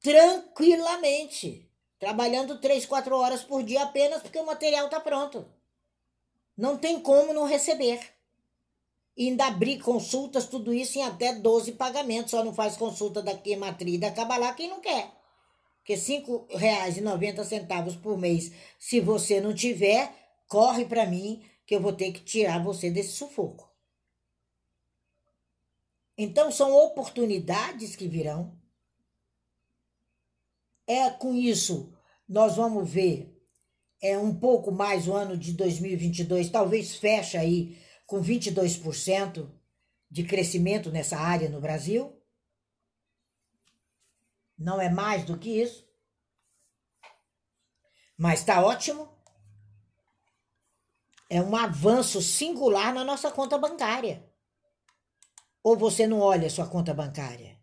tranquilamente. 0.00 1.68
Trabalhando 1.98 2.58
3, 2.58 2.86
4 2.86 3.14
horas 3.14 3.42
por 3.42 3.62
dia 3.62 3.82
apenas 3.82 4.22
porque 4.22 4.38
o 4.38 4.46
material 4.46 4.86
está 4.86 5.00
pronto. 5.00 5.46
Não 6.56 6.78
tem 6.78 7.00
como 7.00 7.32
não 7.32 7.44
receber 7.44 8.00
e 9.20 9.28
ainda 9.28 9.46
abrir 9.46 9.80
consultas, 9.80 10.46
tudo 10.46 10.72
isso 10.72 10.98
em 10.98 11.02
até 11.02 11.34
12 11.34 11.72
pagamentos. 11.72 12.30
Só 12.30 12.42
não 12.42 12.54
faz 12.54 12.76
consulta 12.76 13.22
da 13.22 13.36
Queimatri 13.36 13.94
e 13.94 13.98
da 13.98 14.10
Cabalá 14.10 14.54
quem 14.54 14.68
não 14.68 14.80
quer. 14.80 15.12
Porque 15.76 15.94
R$ 15.94 16.00
5,90 16.00 18.00
por 18.00 18.16
mês, 18.16 18.50
se 18.78 18.98
você 18.98 19.40
não 19.40 19.54
tiver, 19.54 20.10
corre 20.48 20.86
para 20.86 21.04
mim 21.04 21.44
que 21.66 21.74
eu 21.74 21.80
vou 21.80 21.92
ter 21.92 22.12
que 22.12 22.20
tirar 22.20 22.62
você 22.62 22.90
desse 22.90 23.12
sufoco. 23.12 23.70
Então 26.16 26.50
são 26.50 26.74
oportunidades 26.74 27.96
que 27.96 28.08
virão. 28.08 28.58
É 30.90 31.08
com 31.08 31.32
isso 31.34 31.94
nós 32.28 32.56
vamos 32.56 32.90
ver 32.90 33.40
é 34.00 34.18
um 34.18 34.34
pouco 34.34 34.72
mais 34.72 35.06
o 35.06 35.12
ano 35.12 35.36
de 35.36 35.52
2022, 35.52 36.48
talvez 36.50 36.96
feche 36.96 37.36
aí 37.36 37.78
com 38.06 38.20
22% 38.20 39.48
de 40.10 40.24
crescimento 40.24 40.90
nessa 40.90 41.18
área 41.18 41.48
no 41.48 41.60
Brasil. 41.60 42.18
Não 44.58 44.80
é 44.80 44.88
mais 44.88 45.24
do 45.24 45.38
que 45.38 45.60
isso. 45.60 45.86
Mas 48.16 48.40
está 48.40 48.64
ótimo. 48.64 49.14
É 51.28 51.40
um 51.40 51.54
avanço 51.54 52.20
singular 52.20 52.92
na 52.92 53.04
nossa 53.04 53.30
conta 53.30 53.56
bancária. 53.56 54.28
Ou 55.62 55.76
você 55.76 56.06
não 56.06 56.20
olha 56.20 56.46
a 56.46 56.50
sua 56.50 56.66
conta 56.66 56.92
bancária? 56.92 57.60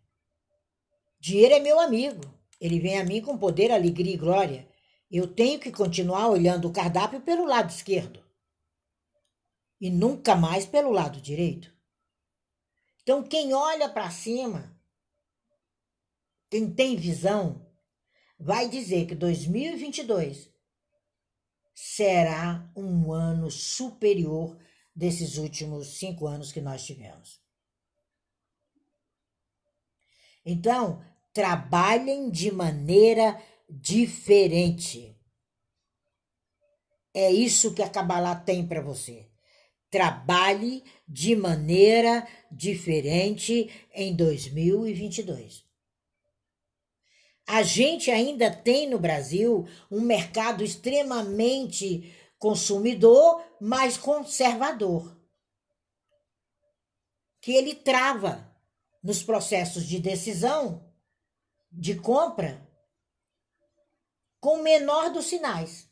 Dinheiro 1.20 1.54
é 1.54 1.60
meu 1.60 1.78
amigo. 1.80 2.37
Ele 2.60 2.80
vem 2.80 2.98
a 2.98 3.04
mim 3.04 3.20
com 3.20 3.38
poder, 3.38 3.70
alegria 3.70 4.14
e 4.14 4.16
glória. 4.16 4.68
Eu 5.10 5.26
tenho 5.26 5.58
que 5.58 5.70
continuar 5.70 6.28
olhando 6.28 6.68
o 6.68 6.72
cardápio 6.72 7.20
pelo 7.20 7.44
lado 7.44 7.70
esquerdo 7.70 8.22
e 9.80 9.90
nunca 9.90 10.34
mais 10.34 10.66
pelo 10.66 10.90
lado 10.90 11.20
direito. 11.20 11.72
Então, 13.02 13.22
quem 13.22 13.54
olha 13.54 13.88
para 13.88 14.10
cima, 14.10 14.76
quem 16.50 16.70
tem 16.70 16.96
visão, 16.96 17.66
vai 18.38 18.68
dizer 18.68 19.06
que 19.06 19.14
2022 19.14 20.50
será 21.74 22.70
um 22.76 23.12
ano 23.12 23.50
superior 23.50 24.58
desses 24.94 25.38
últimos 25.38 25.98
cinco 25.98 26.26
anos 26.26 26.50
que 26.50 26.60
nós 26.60 26.84
tivemos. 26.84 27.40
Então, 30.44 31.04
trabalhem 31.38 32.28
de 32.30 32.50
maneira 32.50 33.40
diferente. 33.70 35.16
É 37.14 37.30
isso 37.30 37.72
que 37.72 37.80
a 37.80 37.88
Kabbalah 37.88 38.34
tem 38.34 38.66
para 38.66 38.80
você. 38.80 39.30
Trabalhe 39.88 40.82
de 41.06 41.36
maneira 41.36 42.26
diferente 42.50 43.70
em 43.94 44.16
2022. 44.16 45.64
A 47.46 47.62
gente 47.62 48.10
ainda 48.10 48.50
tem 48.50 48.90
no 48.90 48.98
Brasil 48.98 49.64
um 49.88 50.00
mercado 50.00 50.64
extremamente 50.64 52.12
consumidor, 52.36 53.44
mas 53.60 53.96
conservador. 53.96 55.16
Que 57.40 57.52
ele 57.52 57.76
trava 57.76 58.52
nos 59.00 59.22
processos 59.22 59.86
de 59.86 60.00
decisão, 60.00 60.87
de 61.70 61.94
compra, 61.94 62.66
com 64.40 64.60
o 64.60 64.62
menor 64.62 65.10
dos 65.10 65.26
sinais, 65.26 65.88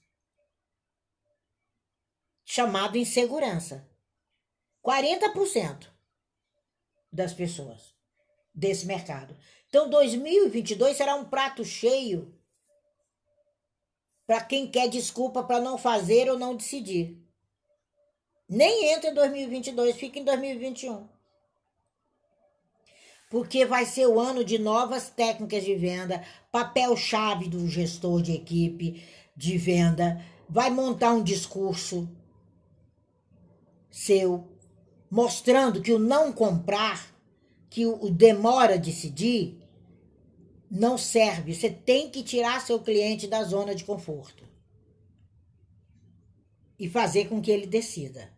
chamado 2.44 2.96
insegurança. 2.96 3.88
40% 4.84 5.90
das 7.12 7.34
pessoas 7.34 7.92
desse 8.54 8.86
mercado. 8.86 9.36
Então, 9.68 9.90
2022 9.90 10.96
será 10.96 11.16
um 11.16 11.24
prato 11.24 11.64
cheio 11.64 12.32
para 14.24 14.44
quem 14.44 14.70
quer 14.70 14.88
desculpa 14.88 15.42
para 15.42 15.60
não 15.60 15.76
fazer 15.76 16.30
ou 16.30 16.38
não 16.38 16.56
decidir. 16.56 17.20
Nem 18.48 18.92
entra 18.92 19.10
em 19.10 19.14
2022, 19.14 19.96
fica 19.96 20.20
em 20.20 20.24
2021. 20.24 21.15
Porque 23.36 23.66
vai 23.66 23.84
ser 23.84 24.06
o 24.06 24.18
ano 24.18 24.42
de 24.42 24.58
novas 24.58 25.10
técnicas 25.10 25.62
de 25.62 25.74
venda, 25.74 26.24
papel-chave 26.50 27.50
do 27.50 27.68
gestor 27.68 28.22
de 28.22 28.32
equipe 28.32 29.04
de 29.36 29.58
venda, 29.58 30.24
vai 30.48 30.70
montar 30.70 31.12
um 31.12 31.22
discurso 31.22 32.08
seu 33.90 34.48
mostrando 35.10 35.82
que 35.82 35.92
o 35.92 35.98
não 35.98 36.32
comprar, 36.32 37.14
que 37.68 37.84
o 37.84 38.08
demora 38.08 38.76
a 38.76 38.78
decidir, 38.78 39.62
não 40.70 40.96
serve. 40.96 41.54
Você 41.54 41.68
tem 41.68 42.08
que 42.08 42.22
tirar 42.22 42.62
seu 42.62 42.80
cliente 42.80 43.26
da 43.26 43.44
zona 43.44 43.74
de 43.74 43.84
conforto 43.84 44.48
e 46.78 46.88
fazer 46.88 47.28
com 47.28 47.42
que 47.42 47.50
ele 47.50 47.66
decida. 47.66 48.32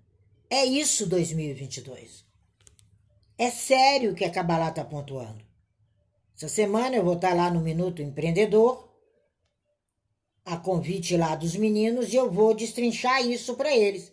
É 0.51 0.65
isso 0.65 1.07
2022. 1.07 2.28
É 3.39 3.51
sério 3.51 4.15
que 4.15 4.25
a 4.25 4.31
Cabalá 4.31 4.69
está 4.69 4.85
pontuando. 4.85 5.43
Essa 6.37 6.49
semana 6.49 6.97
eu 6.97 7.05
vou 7.05 7.15
estar 7.15 7.31
tá 7.31 7.35
lá 7.35 7.51
no 7.51 7.61
Minuto 7.61 8.03
Empreendedor, 8.03 8.93
a 10.45 10.57
convite 10.57 11.17
lá 11.17 11.35
dos 11.37 11.57
meninos, 11.57 12.13
e 12.13 12.17
eu 12.17 12.31
vou 12.31 12.53
destrinchar 12.53 13.25
isso 13.25 13.55
para 13.55 13.75
eles 13.75 14.13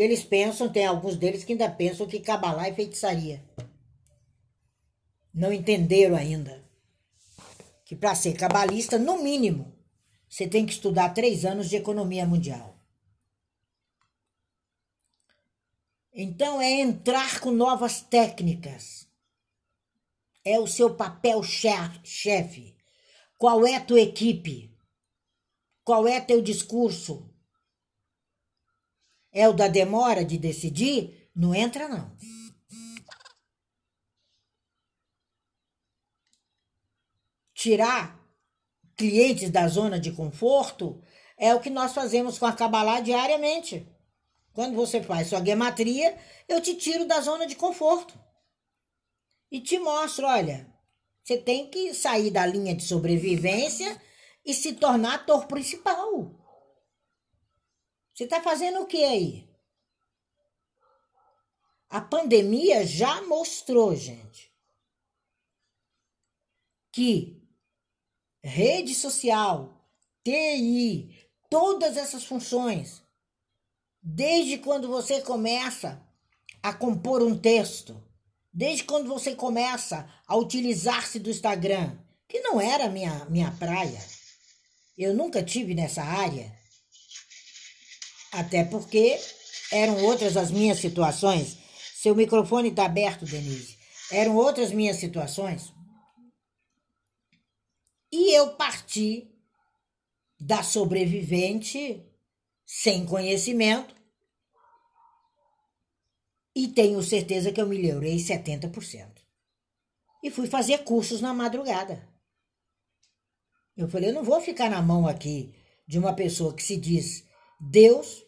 que 0.00 0.02
eles 0.02 0.22
pensam, 0.22 0.72
tem 0.72 0.86
alguns 0.86 1.14
deles 1.14 1.44
que 1.44 1.52
ainda 1.52 1.68
pensam 1.68 2.06
que 2.06 2.20
cabalá 2.20 2.66
é 2.66 2.72
feitiçaria. 2.72 3.44
Não 5.34 5.52
entenderam 5.52 6.16
ainda 6.16 6.64
que 7.84 7.94
para 7.94 8.14
ser 8.14 8.32
cabalista, 8.32 8.98
no 8.98 9.22
mínimo, 9.22 9.76
você 10.26 10.48
tem 10.48 10.64
que 10.64 10.72
estudar 10.72 11.10
três 11.10 11.44
anos 11.44 11.68
de 11.68 11.76
economia 11.76 12.24
mundial. 12.24 12.79
Então 16.22 16.60
é 16.60 16.70
entrar 16.70 17.40
com 17.40 17.50
novas 17.50 18.02
técnicas. 18.02 19.08
É 20.44 20.58
o 20.58 20.66
seu 20.66 20.94
papel 20.94 21.42
chefe. 21.42 22.76
Qual 23.38 23.66
é 23.66 23.80
tua 23.80 24.00
equipe? 24.00 24.76
Qual 25.82 26.06
é 26.06 26.20
teu 26.20 26.42
discurso? 26.42 27.30
é 29.32 29.48
o 29.48 29.52
da 29.52 29.68
demora 29.68 30.24
de 30.24 30.36
decidir, 30.36 31.30
não 31.34 31.54
entra 31.54 31.88
não. 31.88 32.16
Tirar 37.54 38.18
clientes 38.96 39.50
da 39.50 39.68
zona 39.68 40.00
de 40.00 40.12
conforto 40.12 41.02
é 41.36 41.54
o 41.54 41.60
que 41.60 41.70
nós 41.70 41.92
fazemos 41.92 42.38
com 42.38 42.46
a 42.46 42.52
Cabalá 42.52 43.00
diariamente. 43.00 43.86
Quando 44.52 44.74
você 44.74 45.02
faz 45.02 45.28
sua 45.28 45.44
gematria, 45.44 46.18
eu 46.48 46.60
te 46.60 46.74
tiro 46.74 47.06
da 47.06 47.20
zona 47.20 47.46
de 47.46 47.54
conforto. 47.54 48.18
E 49.50 49.60
te 49.60 49.78
mostro, 49.78 50.26
olha, 50.26 50.72
você 51.22 51.38
tem 51.38 51.70
que 51.70 51.94
sair 51.94 52.30
da 52.30 52.44
linha 52.46 52.74
de 52.74 52.82
sobrevivência 52.82 54.00
e 54.44 54.54
se 54.54 54.74
tornar 54.74 55.14
ator 55.14 55.46
principal. 55.46 56.34
Você 58.12 58.24
está 58.24 58.42
fazendo 58.42 58.80
o 58.80 58.86
que 58.86 59.04
aí? 59.04 59.48
A 61.88 62.00
pandemia 62.00 62.86
já 62.86 63.22
mostrou, 63.22 63.96
gente, 63.96 64.52
que 66.92 67.40
rede 68.42 68.94
social, 68.94 69.84
TI, 70.22 71.28
todas 71.48 71.96
essas 71.96 72.24
funções, 72.24 73.02
desde 74.02 74.58
quando 74.58 74.88
você 74.88 75.20
começa 75.20 76.02
a 76.62 76.72
compor 76.72 77.22
um 77.22 77.36
texto, 77.38 78.02
desde 78.52 78.84
quando 78.84 79.08
você 79.08 79.34
começa 79.34 80.08
a 80.26 80.36
utilizar-se 80.36 81.18
do 81.18 81.30
Instagram, 81.30 81.98
que 82.28 82.40
não 82.40 82.60
era 82.60 82.88
minha, 82.88 83.24
minha 83.26 83.50
praia, 83.52 84.00
eu 84.96 85.14
nunca 85.14 85.42
tive 85.42 85.74
nessa 85.74 86.02
área, 86.02 86.54
até 88.32 88.64
porque 88.64 89.18
eram 89.72 90.04
outras 90.04 90.36
as 90.36 90.50
minhas 90.50 90.78
situações. 90.78 91.58
Seu 91.94 92.14
microfone 92.14 92.68
está 92.68 92.84
aberto, 92.86 93.24
Denise. 93.24 93.78
Eram 94.10 94.36
outras 94.36 94.72
minhas 94.72 94.96
situações. 94.96 95.72
E 98.12 98.36
eu 98.36 98.54
parti 98.56 99.30
da 100.38 100.62
sobrevivente 100.62 102.09
sem 102.72 103.04
conhecimento 103.04 103.92
e 106.54 106.68
tenho 106.68 107.02
certeza 107.02 107.50
que 107.50 107.60
eu 107.60 107.66
melhorei 107.66 108.16
70%. 108.16 109.20
E 110.22 110.30
fui 110.30 110.46
fazer 110.46 110.84
cursos 110.84 111.20
na 111.20 111.34
madrugada. 111.34 112.08
Eu 113.76 113.88
falei, 113.88 114.10
eu 114.10 114.14
não 114.14 114.22
vou 114.22 114.40
ficar 114.40 114.70
na 114.70 114.80
mão 114.80 115.08
aqui 115.08 115.52
de 115.84 115.98
uma 115.98 116.14
pessoa 116.14 116.54
que 116.54 116.62
se 116.62 116.76
diz 116.76 117.24
Deus, 117.60 118.24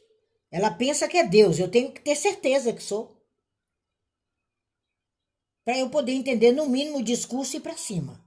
ela 0.51 0.73
pensa 0.73 1.07
que 1.07 1.17
é 1.17 1.25
Deus, 1.25 1.61
eu 1.61 1.71
tenho 1.71 1.93
que 1.93 2.01
ter 2.01 2.17
certeza 2.17 2.73
que 2.73 2.83
sou. 2.83 3.25
Para 5.65 5.79
eu 5.79 5.89
poder 5.89 6.13
entender, 6.13 6.51
no 6.51 6.69
mínimo, 6.69 6.99
o 6.99 7.05
discurso 7.05 7.57
e 7.57 7.61
para 7.61 7.77
cima. 7.77 8.21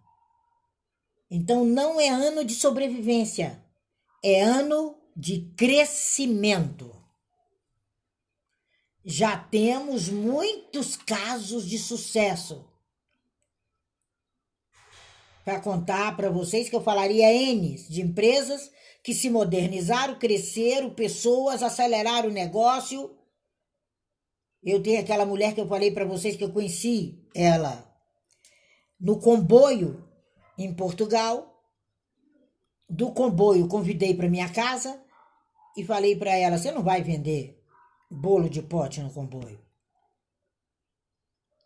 Então, 1.30 1.65
não 1.65 1.99
é 1.99 2.08
ano 2.08 2.45
de 2.45 2.56
sobrevivência, 2.56 3.62
é 4.23 4.41
ano 4.41 5.04
de 5.15 5.54
crescimento. 5.56 6.93
Já 9.04 9.38
temos 9.38 10.10
muitos 10.10 10.97
casos 10.97 11.69
de 11.69 11.78
sucesso. 11.78 12.67
Para 15.45 15.62
contar 15.62 16.17
para 16.17 16.30
vocês 16.30 16.67
que 16.67 16.75
eu 16.75 16.84
falaria 16.84 17.32
N 17.32 17.75
de 17.88 18.01
empresas 18.01 18.71
que 19.04 19.13
se 19.13 19.30
modernizaram, 19.30 20.17
cresceram, 20.17 20.89
pessoas 20.89 21.62
aceleraram 21.62 22.30
o 22.30 22.34
negócio. 22.34 23.15
Eu 24.63 24.82
tenho 24.82 24.99
aquela 24.99 25.25
mulher 25.25 25.54
que 25.54 25.62
eu 25.62 25.67
falei 25.67 25.91
para 25.91 26.04
vocês 26.04 26.36
que 26.36 26.43
eu 26.43 26.51
conheci 26.51 27.23
ela 27.36 27.95
no 28.99 29.19
comboio 29.19 30.04
em 30.58 30.73
Portugal. 30.73 31.51
Do 32.89 33.12
comboio 33.12 33.67
convidei 33.67 34.15
para 34.15 34.28
minha 34.28 34.49
casa 34.49 35.04
e 35.75 35.83
falei 35.85 36.15
para 36.15 36.35
ela: 36.35 36.57
"Você 36.57 36.71
não 36.71 36.83
vai 36.83 37.01
vender 37.01 37.61
bolo 38.09 38.49
de 38.49 38.61
pote 38.61 39.01
no 39.01 39.11
comboio. 39.11 39.59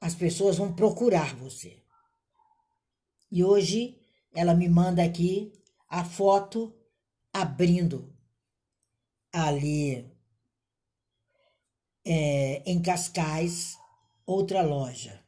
As 0.01 0.15
pessoas 0.15 0.57
vão 0.57 0.73
procurar 0.73 1.35
você." 1.35 1.81
E 3.31 3.43
hoje 3.43 4.01
ela 4.33 4.53
me 4.53 4.67
manda 4.67 5.03
aqui 5.03 5.53
a 5.87 6.03
foto 6.03 6.73
abrindo 7.33 8.13
ali 9.31 10.11
é, 12.05 12.63
em 12.65 12.81
Cascais 12.81 13.77
outra 14.25 14.61
loja. 14.61 15.23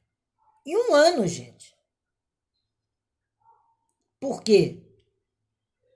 Em 0.66 0.76
um 0.76 0.94
ano, 0.94 1.28
gente. 1.28 1.76
Por 4.20 4.44
quê? 4.44 4.84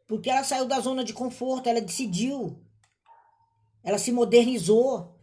Porque 0.07 0.29
ela 0.29 0.43
saiu 0.43 0.67
da 0.67 0.79
zona 0.79 1.03
de 1.03 1.13
conforto, 1.13 1.69
ela 1.69 1.81
decidiu. 1.81 2.64
Ela 3.85 3.99
se 3.99 4.11
modernizou. 4.11 5.15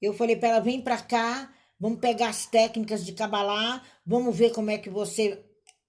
Eu 0.00 0.12
falei 0.12 0.34
para 0.34 0.48
ela: 0.48 0.60
vem 0.60 0.82
para 0.82 1.00
cá, 1.00 1.54
vamos 1.78 2.00
pegar 2.00 2.28
as 2.28 2.44
técnicas 2.44 3.06
de 3.06 3.12
Cabalá, 3.12 3.82
vamos 4.04 4.36
ver 4.36 4.52
como 4.52 4.70
é 4.70 4.76
que 4.76 4.90
você 4.90 5.42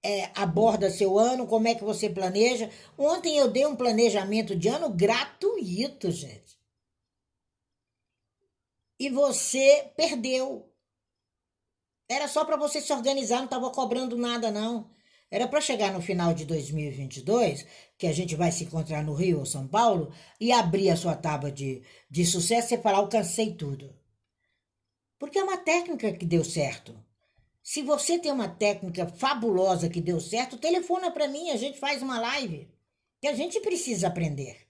é, 0.04 0.26
aborda 0.36 0.91
seu 0.91 1.17
ano, 1.17 1.47
como 1.47 1.67
é 1.67 1.73
que 1.73 1.84
você 1.84 2.08
planeja. 2.10 2.69
Ontem 2.95 3.36
eu 3.36 3.49
dei 3.49 3.65
um 3.65 3.76
planejamento 3.76 4.56
de 4.56 4.69
ano 4.69 4.89
gratuito, 4.89 6.12
gente. 6.12 6.56
E 8.99 9.10
você 9.10 9.91
perdeu. 9.97 10.69
Era 12.08 12.28
só 12.28 12.45
para 12.45 12.58
você 12.58 12.80
se 12.80 12.93
organizar, 12.93 13.38
não 13.38 13.45
estava 13.45 13.71
cobrando 13.71 14.15
nada, 14.15 14.52
não. 14.52 14.91
Era 15.34 15.48
para 15.48 15.60
chegar 15.60 15.91
no 15.91 16.00
final 16.00 16.32
de 16.32 16.46
2022, 16.46 17.65
que 17.98 18.06
a 18.06 18.13
gente 18.13 18.36
vai 18.36 18.52
se 18.52 18.65
encontrar 18.65 19.04
no 19.04 19.15
Rio 19.15 19.39
ou 19.39 19.48
São 19.48 19.67
Paulo, 19.67 20.13
e 20.39 20.52
abrir 20.52 20.91
a 20.91 20.96
sua 20.96 21.15
tábua 21.15 21.52
de, 21.52 21.82
de 22.08 22.24
sucesso 22.24 22.72
e 22.72 22.78
falar: 22.78 23.00
alcancei 23.00 23.52
tudo. 23.56 23.98
Porque 25.17 25.39
é 25.39 25.43
uma 25.43 25.58
técnica 25.58 26.13
que 26.13 26.24
deu 26.24 26.43
certo. 26.43 26.96
Se 27.63 27.82
você 27.82 28.19
tem 28.19 28.32
uma 28.32 28.48
técnica 28.48 29.08
fabulosa 29.08 29.89
que 29.89 30.00
deu 30.00 30.19
certo, 30.19 30.60
telefona 30.60 31.10
para 31.10 31.28
mim, 31.28 31.50
a 31.50 31.58
gente 31.58 31.80
faz 31.80 32.04
uma 32.04 32.19
live. 32.19 32.72
Que 33.19 33.28
a 33.28 33.34
gente 33.34 33.60
precisa 33.60 34.10
aprender. 34.10 34.67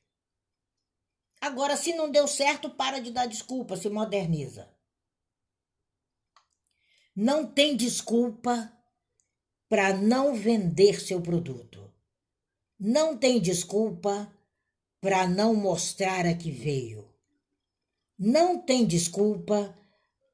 Agora, 1.42 1.76
se 1.76 1.94
não 1.94 2.10
deu 2.10 2.26
certo, 2.26 2.70
para 2.70 3.00
de 3.00 3.12
dar 3.12 3.26
desculpa, 3.26 3.76
se 3.76 3.90
moderniza. 3.90 4.74
Não 7.14 7.46
tem 7.46 7.76
desculpa 7.76 8.72
para 9.74 9.92
não 9.92 10.36
vender 10.36 11.02
seu 11.02 11.20
produto. 11.20 11.92
Não 12.80 13.18
tem 13.18 13.42
desculpa 13.42 14.32
para 15.02 15.28
não 15.28 15.56
mostrar 15.56 16.28
a 16.28 16.36
que 16.36 16.52
veio. 16.52 17.12
Não 18.16 18.60
tem 18.60 18.86
desculpa 18.86 19.76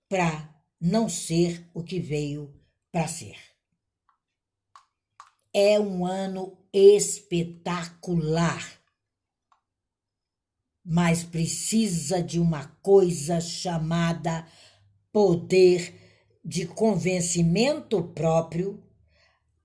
para 0.10 0.54
não 0.78 1.08
ser 1.08 1.66
o 1.74 1.82
que 1.82 2.02
veio 2.02 2.54
para 2.92 3.08
ser. 3.08 3.38
É 5.54 5.80
um 5.80 6.06
ano 6.06 6.58
espetacular, 6.74 8.62
mas 10.84 11.24
precisa 11.24 12.22
de 12.22 12.42
uma 12.42 12.68
coisa 12.82 13.40
chamada 13.40 14.46
poder 15.14 15.98
de 16.44 16.68
convencimento 16.68 18.04
próprio, 18.04 18.84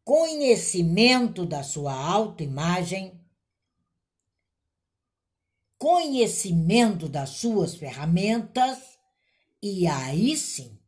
conhecimento 0.04 1.46
da 1.46 1.62
sua 1.62 1.94
autoimagem, 1.94 3.18
conhecimento 5.78 7.08
das 7.08 7.30
suas 7.30 7.74
ferramentas 7.74 8.78
e 9.62 9.86
aí 9.86 10.36
sim 10.36 10.78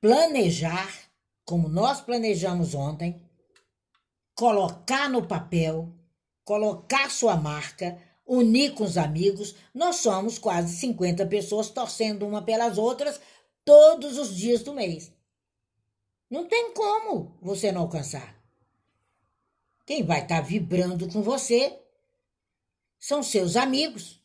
planejar, 0.00 0.90
como 1.44 1.68
nós 1.68 2.00
planejamos 2.00 2.74
ontem, 2.74 3.22
colocar 4.34 5.10
no 5.10 5.26
papel, 5.26 5.92
colocar 6.42 7.10
sua 7.10 7.36
marca, 7.36 8.00
unir 8.26 8.72
com 8.72 8.84
os 8.84 8.96
amigos. 8.96 9.54
Nós 9.74 9.96
somos 9.96 10.38
quase 10.38 10.74
50 10.76 11.26
pessoas 11.26 11.68
torcendo 11.68 12.26
uma 12.26 12.40
pelas 12.40 12.78
outras 12.78 13.20
todos 13.64 14.16
os 14.16 14.34
dias 14.34 14.62
do 14.62 14.72
mês. 14.72 15.12
Não 16.30 16.46
tem 16.46 16.72
como 16.72 17.36
você 17.42 17.72
não 17.72 17.82
alcançar. 17.82 18.40
Quem 19.84 20.04
vai 20.04 20.22
estar 20.22 20.36
tá 20.36 20.40
vibrando 20.40 21.08
com 21.08 21.20
você 21.20 21.82
são 22.98 23.22
seus 23.22 23.56
amigos. 23.56 24.24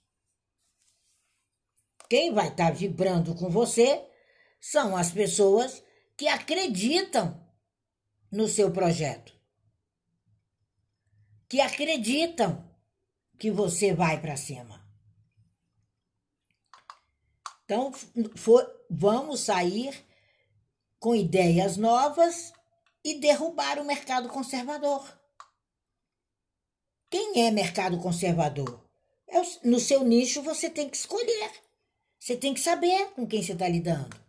Quem 2.07 2.31
vai 2.31 2.49
estar 2.49 2.67
tá 2.67 2.71
vibrando 2.71 3.33
com 3.33 3.49
você 3.49 4.07
são 4.61 4.95
as 4.95 5.11
pessoas 5.11 5.83
que 6.15 6.27
acreditam 6.27 7.43
no 8.31 8.47
seu 8.47 8.71
projeto, 8.71 9.33
que 11.49 11.59
acreditam 11.59 12.69
que 13.39 13.49
você 13.49 13.93
vai 13.93 14.21
para 14.21 14.37
cima. 14.37 14.85
Então, 17.63 17.91
for, 18.35 18.85
vamos 18.89 19.39
sair 19.39 20.05
com 21.05 21.13
ideias 21.13 21.77
novas 21.77 22.51
e 23.03 23.19
derrubar 23.19 23.77
o 23.77 23.85
mercado 23.85 24.27
conservador. 24.27 25.07
Quem 27.11 27.45
é 27.45 27.51
mercado 27.51 27.99
conservador? 27.99 28.83
É 29.27 29.39
no 29.63 29.79
seu 29.79 30.03
nicho 30.03 30.41
você 30.41 30.67
tem 30.67 30.89
que 30.89 30.97
escolher. 30.97 31.51
Você 32.19 32.35
tem 32.35 32.55
que 32.55 32.59
saber 32.59 33.11
com 33.11 33.27
quem 33.27 33.43
você 33.43 33.53
está 33.53 33.67
lidando. 33.67 34.19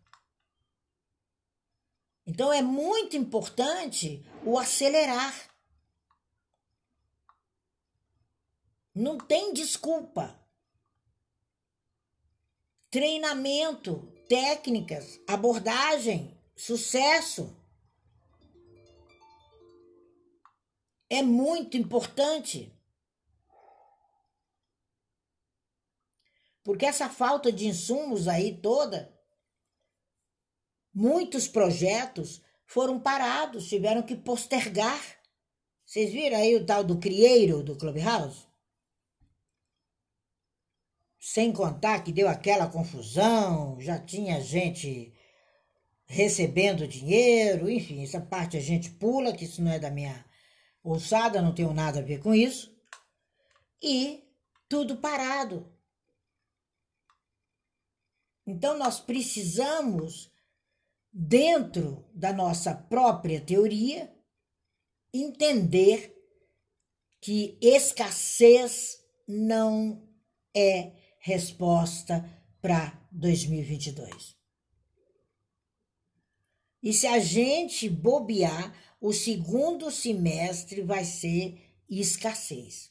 Então 2.27 2.53
é 2.53 2.61
muito 2.61 3.17
importante 3.17 4.23
o 4.45 4.59
acelerar. 4.59 5.35
Não 8.95 9.17
tem 9.17 9.55
desculpa. 9.55 10.39
Treinamento, 12.91 14.13
técnicas, 14.29 15.19
abordagem, 15.27 16.36
sucesso. 16.57 17.57
É 21.09 21.23
muito 21.23 21.77
importante. 21.77 22.73
Porque 26.65 26.85
essa 26.85 27.09
falta 27.09 27.53
de 27.53 27.69
insumos 27.69 28.27
aí 28.27 28.61
toda 28.61 29.17
Muitos 30.99 31.47
projetos 31.47 32.41
foram 32.65 32.99
parados, 32.99 33.69
tiveram 33.69 34.03
que 34.03 34.17
postergar. 34.17 34.99
Vocês 35.85 36.11
viram 36.11 36.39
aí 36.39 36.57
o 36.57 36.65
tal 36.65 36.83
do 36.83 36.99
Crieiro 36.99 37.63
do 37.63 37.77
Clubhouse? 37.77 38.47
Sem 41.21 41.53
contar 41.53 42.03
que 42.03 42.11
deu 42.11 42.27
aquela 42.27 42.67
confusão, 42.67 43.79
já 43.79 43.99
tinha 43.99 44.41
gente 44.41 45.13
recebendo 46.07 46.87
dinheiro, 46.87 47.69
enfim, 47.69 48.03
essa 48.03 48.21
parte 48.21 48.57
a 48.57 48.61
gente 48.61 48.91
pula, 48.91 49.33
que 49.33 49.45
isso 49.45 49.63
não 49.63 49.73
é 49.73 49.79
da 49.79 49.91
minha 49.91 50.25
ossada, 50.83 51.43
não 51.43 51.55
tenho 51.55 51.73
nada 51.75 51.99
a 51.99 52.03
ver 52.03 52.21
com 52.21 52.35
isso. 52.35 52.75
E 53.83 54.23
tudo 54.69 54.97
parado. 54.97 55.73
Então 58.47 58.79
nós 58.79 59.01
precisamos 59.01 60.31
dentro 61.13 62.05
da 62.15 62.33
nossa 62.33 62.75
própria 62.75 63.41
teoria, 63.41 64.15
entender 65.13 66.15
que 67.21 67.59
escassez 67.61 68.99
não 69.27 70.07
é 70.55 70.93
resposta 71.19 72.25
para 72.61 73.09
2022. 73.11 74.36
E 76.83 76.93
se 76.93 77.07
a 77.07 77.19
gente 77.19 77.89
bobear, 77.89 78.75
o 79.01 79.13
segundo 79.13 79.91
semestre 79.91 80.83
vai 80.83 81.05
ser 81.05 81.61
escassez. 81.89 82.91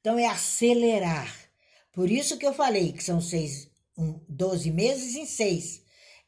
Então 0.00 0.18
é 0.18 0.26
acelerar. 0.26 1.34
Por 1.92 2.10
isso 2.10 2.38
que 2.38 2.46
eu 2.46 2.52
falei 2.52 2.92
que 2.92 3.02
são 3.02 3.20
seis, 3.20 3.70
um, 3.96 4.20
12 4.28 4.70
meses 4.70 5.16
em 5.16 5.26
seis 5.26 5.82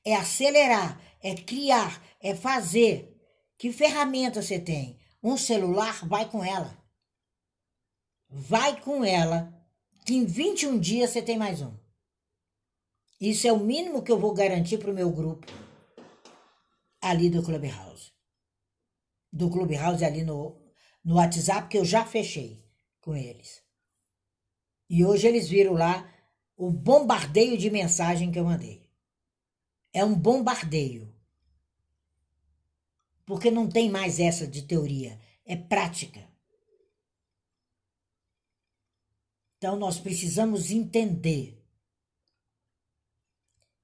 é 0.05 0.15
acelerar, 0.15 1.01
é 1.23 1.35
criar, 1.35 2.03
é 2.21 2.35
fazer. 2.35 3.17
Que 3.59 3.73
ferramenta 3.73 4.43
você 4.43 4.59
tem? 4.59 4.99
Um 5.23 5.37
celular, 5.37 6.07
vai 6.09 6.29
com 6.29 6.43
ela. 6.43 6.79
Vai 8.29 8.81
com 8.81 9.05
ela, 9.05 9.53
que 10.07 10.15
em 10.15 10.25
21 10.25 10.79
dias 10.79 11.11
você 11.11 11.21
tem 11.21 11.37
mais 11.37 11.61
um. 11.61 11.75
Isso 13.21 13.47
é 13.47 13.53
o 13.53 13.59
mínimo 13.59 14.03
que 14.03 14.11
eu 14.11 14.19
vou 14.19 14.33
garantir 14.33 14.79
para 14.79 14.91
o 14.91 14.95
meu 14.95 15.11
grupo 15.11 15.47
ali 17.01 17.31
do 17.31 17.43
Clubhouse. 17.43 18.13
Do 19.33 19.49
Clubhouse 19.51 20.05
ali 20.05 20.25
no, 20.25 20.61
no 21.05 21.15
WhatsApp, 21.15 21.69
que 21.69 21.79
eu 21.79 21.85
já 21.85 22.05
fechei 22.05 22.65
com 23.01 23.17
eles. 23.17 23.63
E 24.89 25.05
hoje 25.05 25.27
eles 25.27 25.49
viram 25.49 25.75
lá 25.75 26.13
o 26.57 26.71
bombardeio 26.71 27.57
de 27.57 27.71
mensagem 27.71 28.31
que 28.31 28.39
eu 28.39 28.45
mandei 28.45 28.91
é 29.93 30.05
um 30.05 30.15
bombardeio. 30.15 31.13
Porque 33.25 33.51
não 33.51 33.69
tem 33.69 33.91
mais 33.91 34.19
essa 34.19 34.47
de 34.47 34.63
teoria, 34.63 35.21
é 35.45 35.57
prática. 35.57 36.29
Então 39.57 39.77
nós 39.77 40.01
precisamos 40.01 40.71
entender 40.71 41.63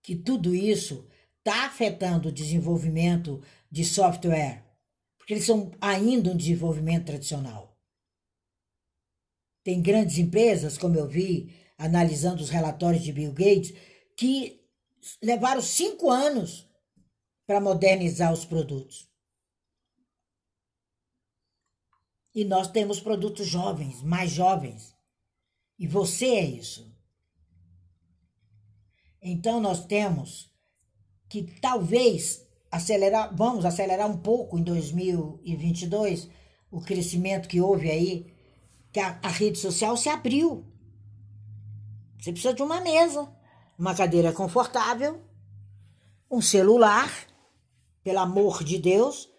que 0.03 0.17
tudo 0.17 0.55
isso 0.55 1.09
está 1.47 1.65
afetando 1.65 2.29
o 2.29 2.33
desenvolvimento 2.33 3.41
de 3.71 3.85
software, 3.85 4.65
porque 5.17 5.33
eles 5.33 5.47
são 5.47 5.71
ainda 5.81 6.31
um 6.31 6.37
desenvolvimento 6.37 7.07
tradicional. 7.07 7.79
Tem 9.63 9.81
grandes 9.81 10.19
empresas, 10.19 10.77
como 10.77 10.97
eu 10.97 11.07
vi 11.07 11.55
analisando 11.79 12.43
os 12.43 12.51
relatórios 12.51 13.05
de 13.05 13.13
Bill 13.13 13.33
Gates, 13.33 13.73
que 14.17 14.61
levaram 15.23 15.63
cinco 15.63 16.11
anos 16.11 16.69
para 17.47 17.61
modernizar 17.61 18.33
os 18.33 18.45
produtos. 18.45 19.09
E 22.35 22.45
nós 22.45 22.69
temos 22.69 22.99
produtos 22.99 23.47
jovens, 23.47 24.03
mais 24.03 24.33
jovens. 24.33 24.97
E 25.79 25.87
você 25.87 26.27
é 26.27 26.45
isso. 26.45 26.93
Então 29.23 29.61
nós 29.61 29.87
temos 29.87 30.56
que 31.29 31.43
talvez 31.61 32.47
acelerar, 32.71 33.35
vamos 33.35 33.65
acelerar 33.65 34.11
um 34.11 34.17
pouco 34.17 34.59
em 34.59 34.63
2022 34.63 36.29
o 36.71 36.81
crescimento 36.81 37.49
que 37.49 37.61
houve 37.61 37.91
aí, 37.91 38.35
que 38.93 39.01
a, 39.01 39.19
a 39.23 39.29
rede 39.29 39.59
social 39.59 39.97
se 39.97 40.09
abriu. 40.09 40.65
Você 42.19 42.33
precisa 42.33 42.55
de 42.55 42.63
uma 42.63 42.81
mesa, 42.81 43.29
uma 43.79 43.95
cadeira 43.95 44.33
confortável, 44.33 45.23
um 46.31 46.41
celular, 46.41 47.11
pelo 48.03 48.19
amor 48.19 48.65
de 48.65 48.79
Deus, 48.79 49.31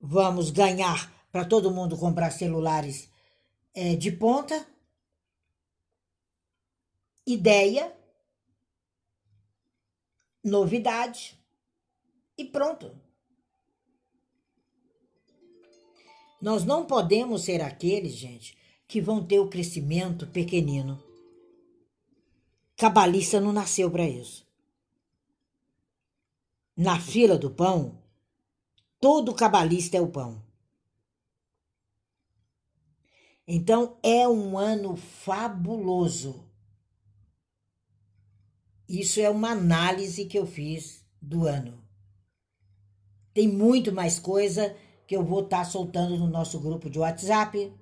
vamos 0.00 0.50
ganhar 0.50 1.12
para 1.32 1.44
todo 1.44 1.70
mundo 1.70 1.96
comprar 1.96 2.30
celulares 2.30 3.10
é, 3.74 3.96
de 3.96 4.12
ponta. 4.12 4.66
Ideia, 7.26 7.92
novidade 10.44 11.38
e 12.36 12.44
pronto. 12.44 12.94
Nós 16.40 16.64
não 16.64 16.84
podemos 16.84 17.42
ser 17.42 17.62
aqueles, 17.62 18.12
gente, 18.12 18.56
que 18.86 19.00
vão 19.00 19.24
ter 19.24 19.40
o 19.40 19.48
crescimento 19.48 20.26
pequenino. 20.26 21.02
Cabalista 22.76 23.40
não 23.40 23.52
nasceu 23.52 23.90
para 23.90 24.06
isso. 24.06 24.46
Na 26.76 27.00
fila 27.00 27.38
do 27.38 27.50
pão, 27.50 28.02
todo 29.00 29.34
cabalista 29.34 29.96
é 29.96 30.00
o 30.00 30.08
pão. 30.08 30.44
Então 33.46 33.96
é 34.02 34.28
um 34.28 34.58
ano 34.58 34.96
fabuloso. 34.96 36.44
Isso 38.88 39.20
é 39.20 39.30
uma 39.30 39.50
análise 39.50 40.26
que 40.26 40.38
eu 40.38 40.46
fiz 40.46 41.04
do 41.20 41.46
ano. 41.46 41.82
Tem 43.32 43.48
muito 43.48 43.92
mais 43.92 44.18
coisa 44.18 44.74
que 45.06 45.16
eu 45.16 45.24
vou 45.24 45.40
estar 45.40 45.58
tá 45.58 45.64
soltando 45.64 46.16
no 46.16 46.28
nosso 46.28 46.60
grupo 46.60 46.88
de 46.88 46.98
WhatsApp 46.98 47.72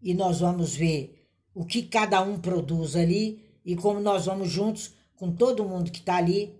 e 0.00 0.14
nós 0.14 0.40
vamos 0.40 0.74
ver 0.74 1.28
o 1.54 1.64
que 1.64 1.82
cada 1.82 2.20
um 2.22 2.38
produz 2.38 2.96
ali 2.96 3.44
e 3.64 3.76
como 3.76 4.00
nós 4.00 4.26
vamos 4.26 4.50
juntos 4.50 4.94
com 5.14 5.30
todo 5.32 5.68
mundo 5.68 5.90
que 5.90 6.00
está 6.00 6.16
ali, 6.16 6.54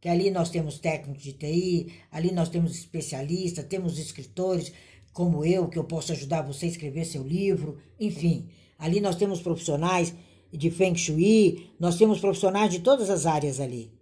que 0.00 0.08
ali 0.08 0.30
nós 0.30 0.50
temos 0.50 0.78
técnicos 0.78 1.22
de 1.22 1.32
TI, 1.32 1.92
ali 2.10 2.32
nós 2.32 2.48
temos 2.48 2.76
especialistas, 2.76 3.64
temos 3.64 3.98
escritores 3.98 4.72
como 5.12 5.44
eu, 5.44 5.68
que 5.68 5.78
eu 5.78 5.84
posso 5.84 6.12
ajudar 6.12 6.42
você 6.42 6.66
a 6.66 6.68
escrever 6.68 7.04
seu 7.04 7.22
livro, 7.22 7.78
enfim. 7.98 8.48
Ali 8.78 9.00
nós 9.00 9.16
temos 9.16 9.40
profissionais 9.40 10.14
de 10.52 10.70
Feng 10.70 10.96
Shui, 10.96 11.70
nós 11.78 11.96
temos 11.96 12.20
profissionais 12.20 12.70
de 12.70 12.80
todas 12.80 13.10
as 13.10 13.26
áreas 13.26 13.60
ali. 13.60 13.92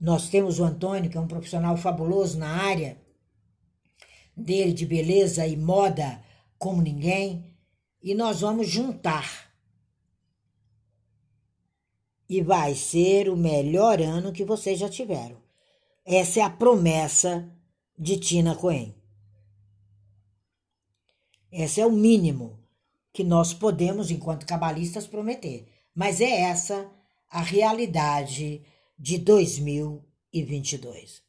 Nós 0.00 0.28
temos 0.28 0.58
o 0.58 0.64
Antônio, 0.64 1.10
que 1.10 1.16
é 1.16 1.20
um 1.20 1.28
profissional 1.28 1.76
fabuloso 1.76 2.38
na 2.38 2.48
área 2.48 3.00
dele 4.36 4.72
de 4.72 4.86
beleza 4.86 5.46
e 5.46 5.56
moda 5.56 6.22
como 6.58 6.82
ninguém, 6.82 7.54
e 8.02 8.14
nós 8.14 8.40
vamos 8.40 8.68
juntar. 8.68 9.50
E 12.28 12.40
vai 12.42 12.74
ser 12.74 13.28
o 13.28 13.36
melhor 13.36 14.00
ano 14.00 14.32
que 14.32 14.44
vocês 14.44 14.78
já 14.78 14.88
tiveram. 14.88 15.36
Essa 16.04 16.40
é 16.40 16.42
a 16.42 16.50
promessa 16.50 17.50
de 17.98 18.16
Tina 18.18 18.54
Cohen. 18.54 18.94
Esse 21.52 21.80
é 21.80 21.86
o 21.86 21.90
mínimo 21.90 22.59
que 23.12 23.24
nós 23.24 23.52
podemos, 23.52 24.10
enquanto 24.10 24.46
cabalistas, 24.46 25.06
prometer. 25.06 25.66
Mas 25.94 26.20
é 26.20 26.42
essa 26.42 26.90
a 27.30 27.40
realidade 27.40 28.62
de 28.98 29.18
2022. 29.18 31.22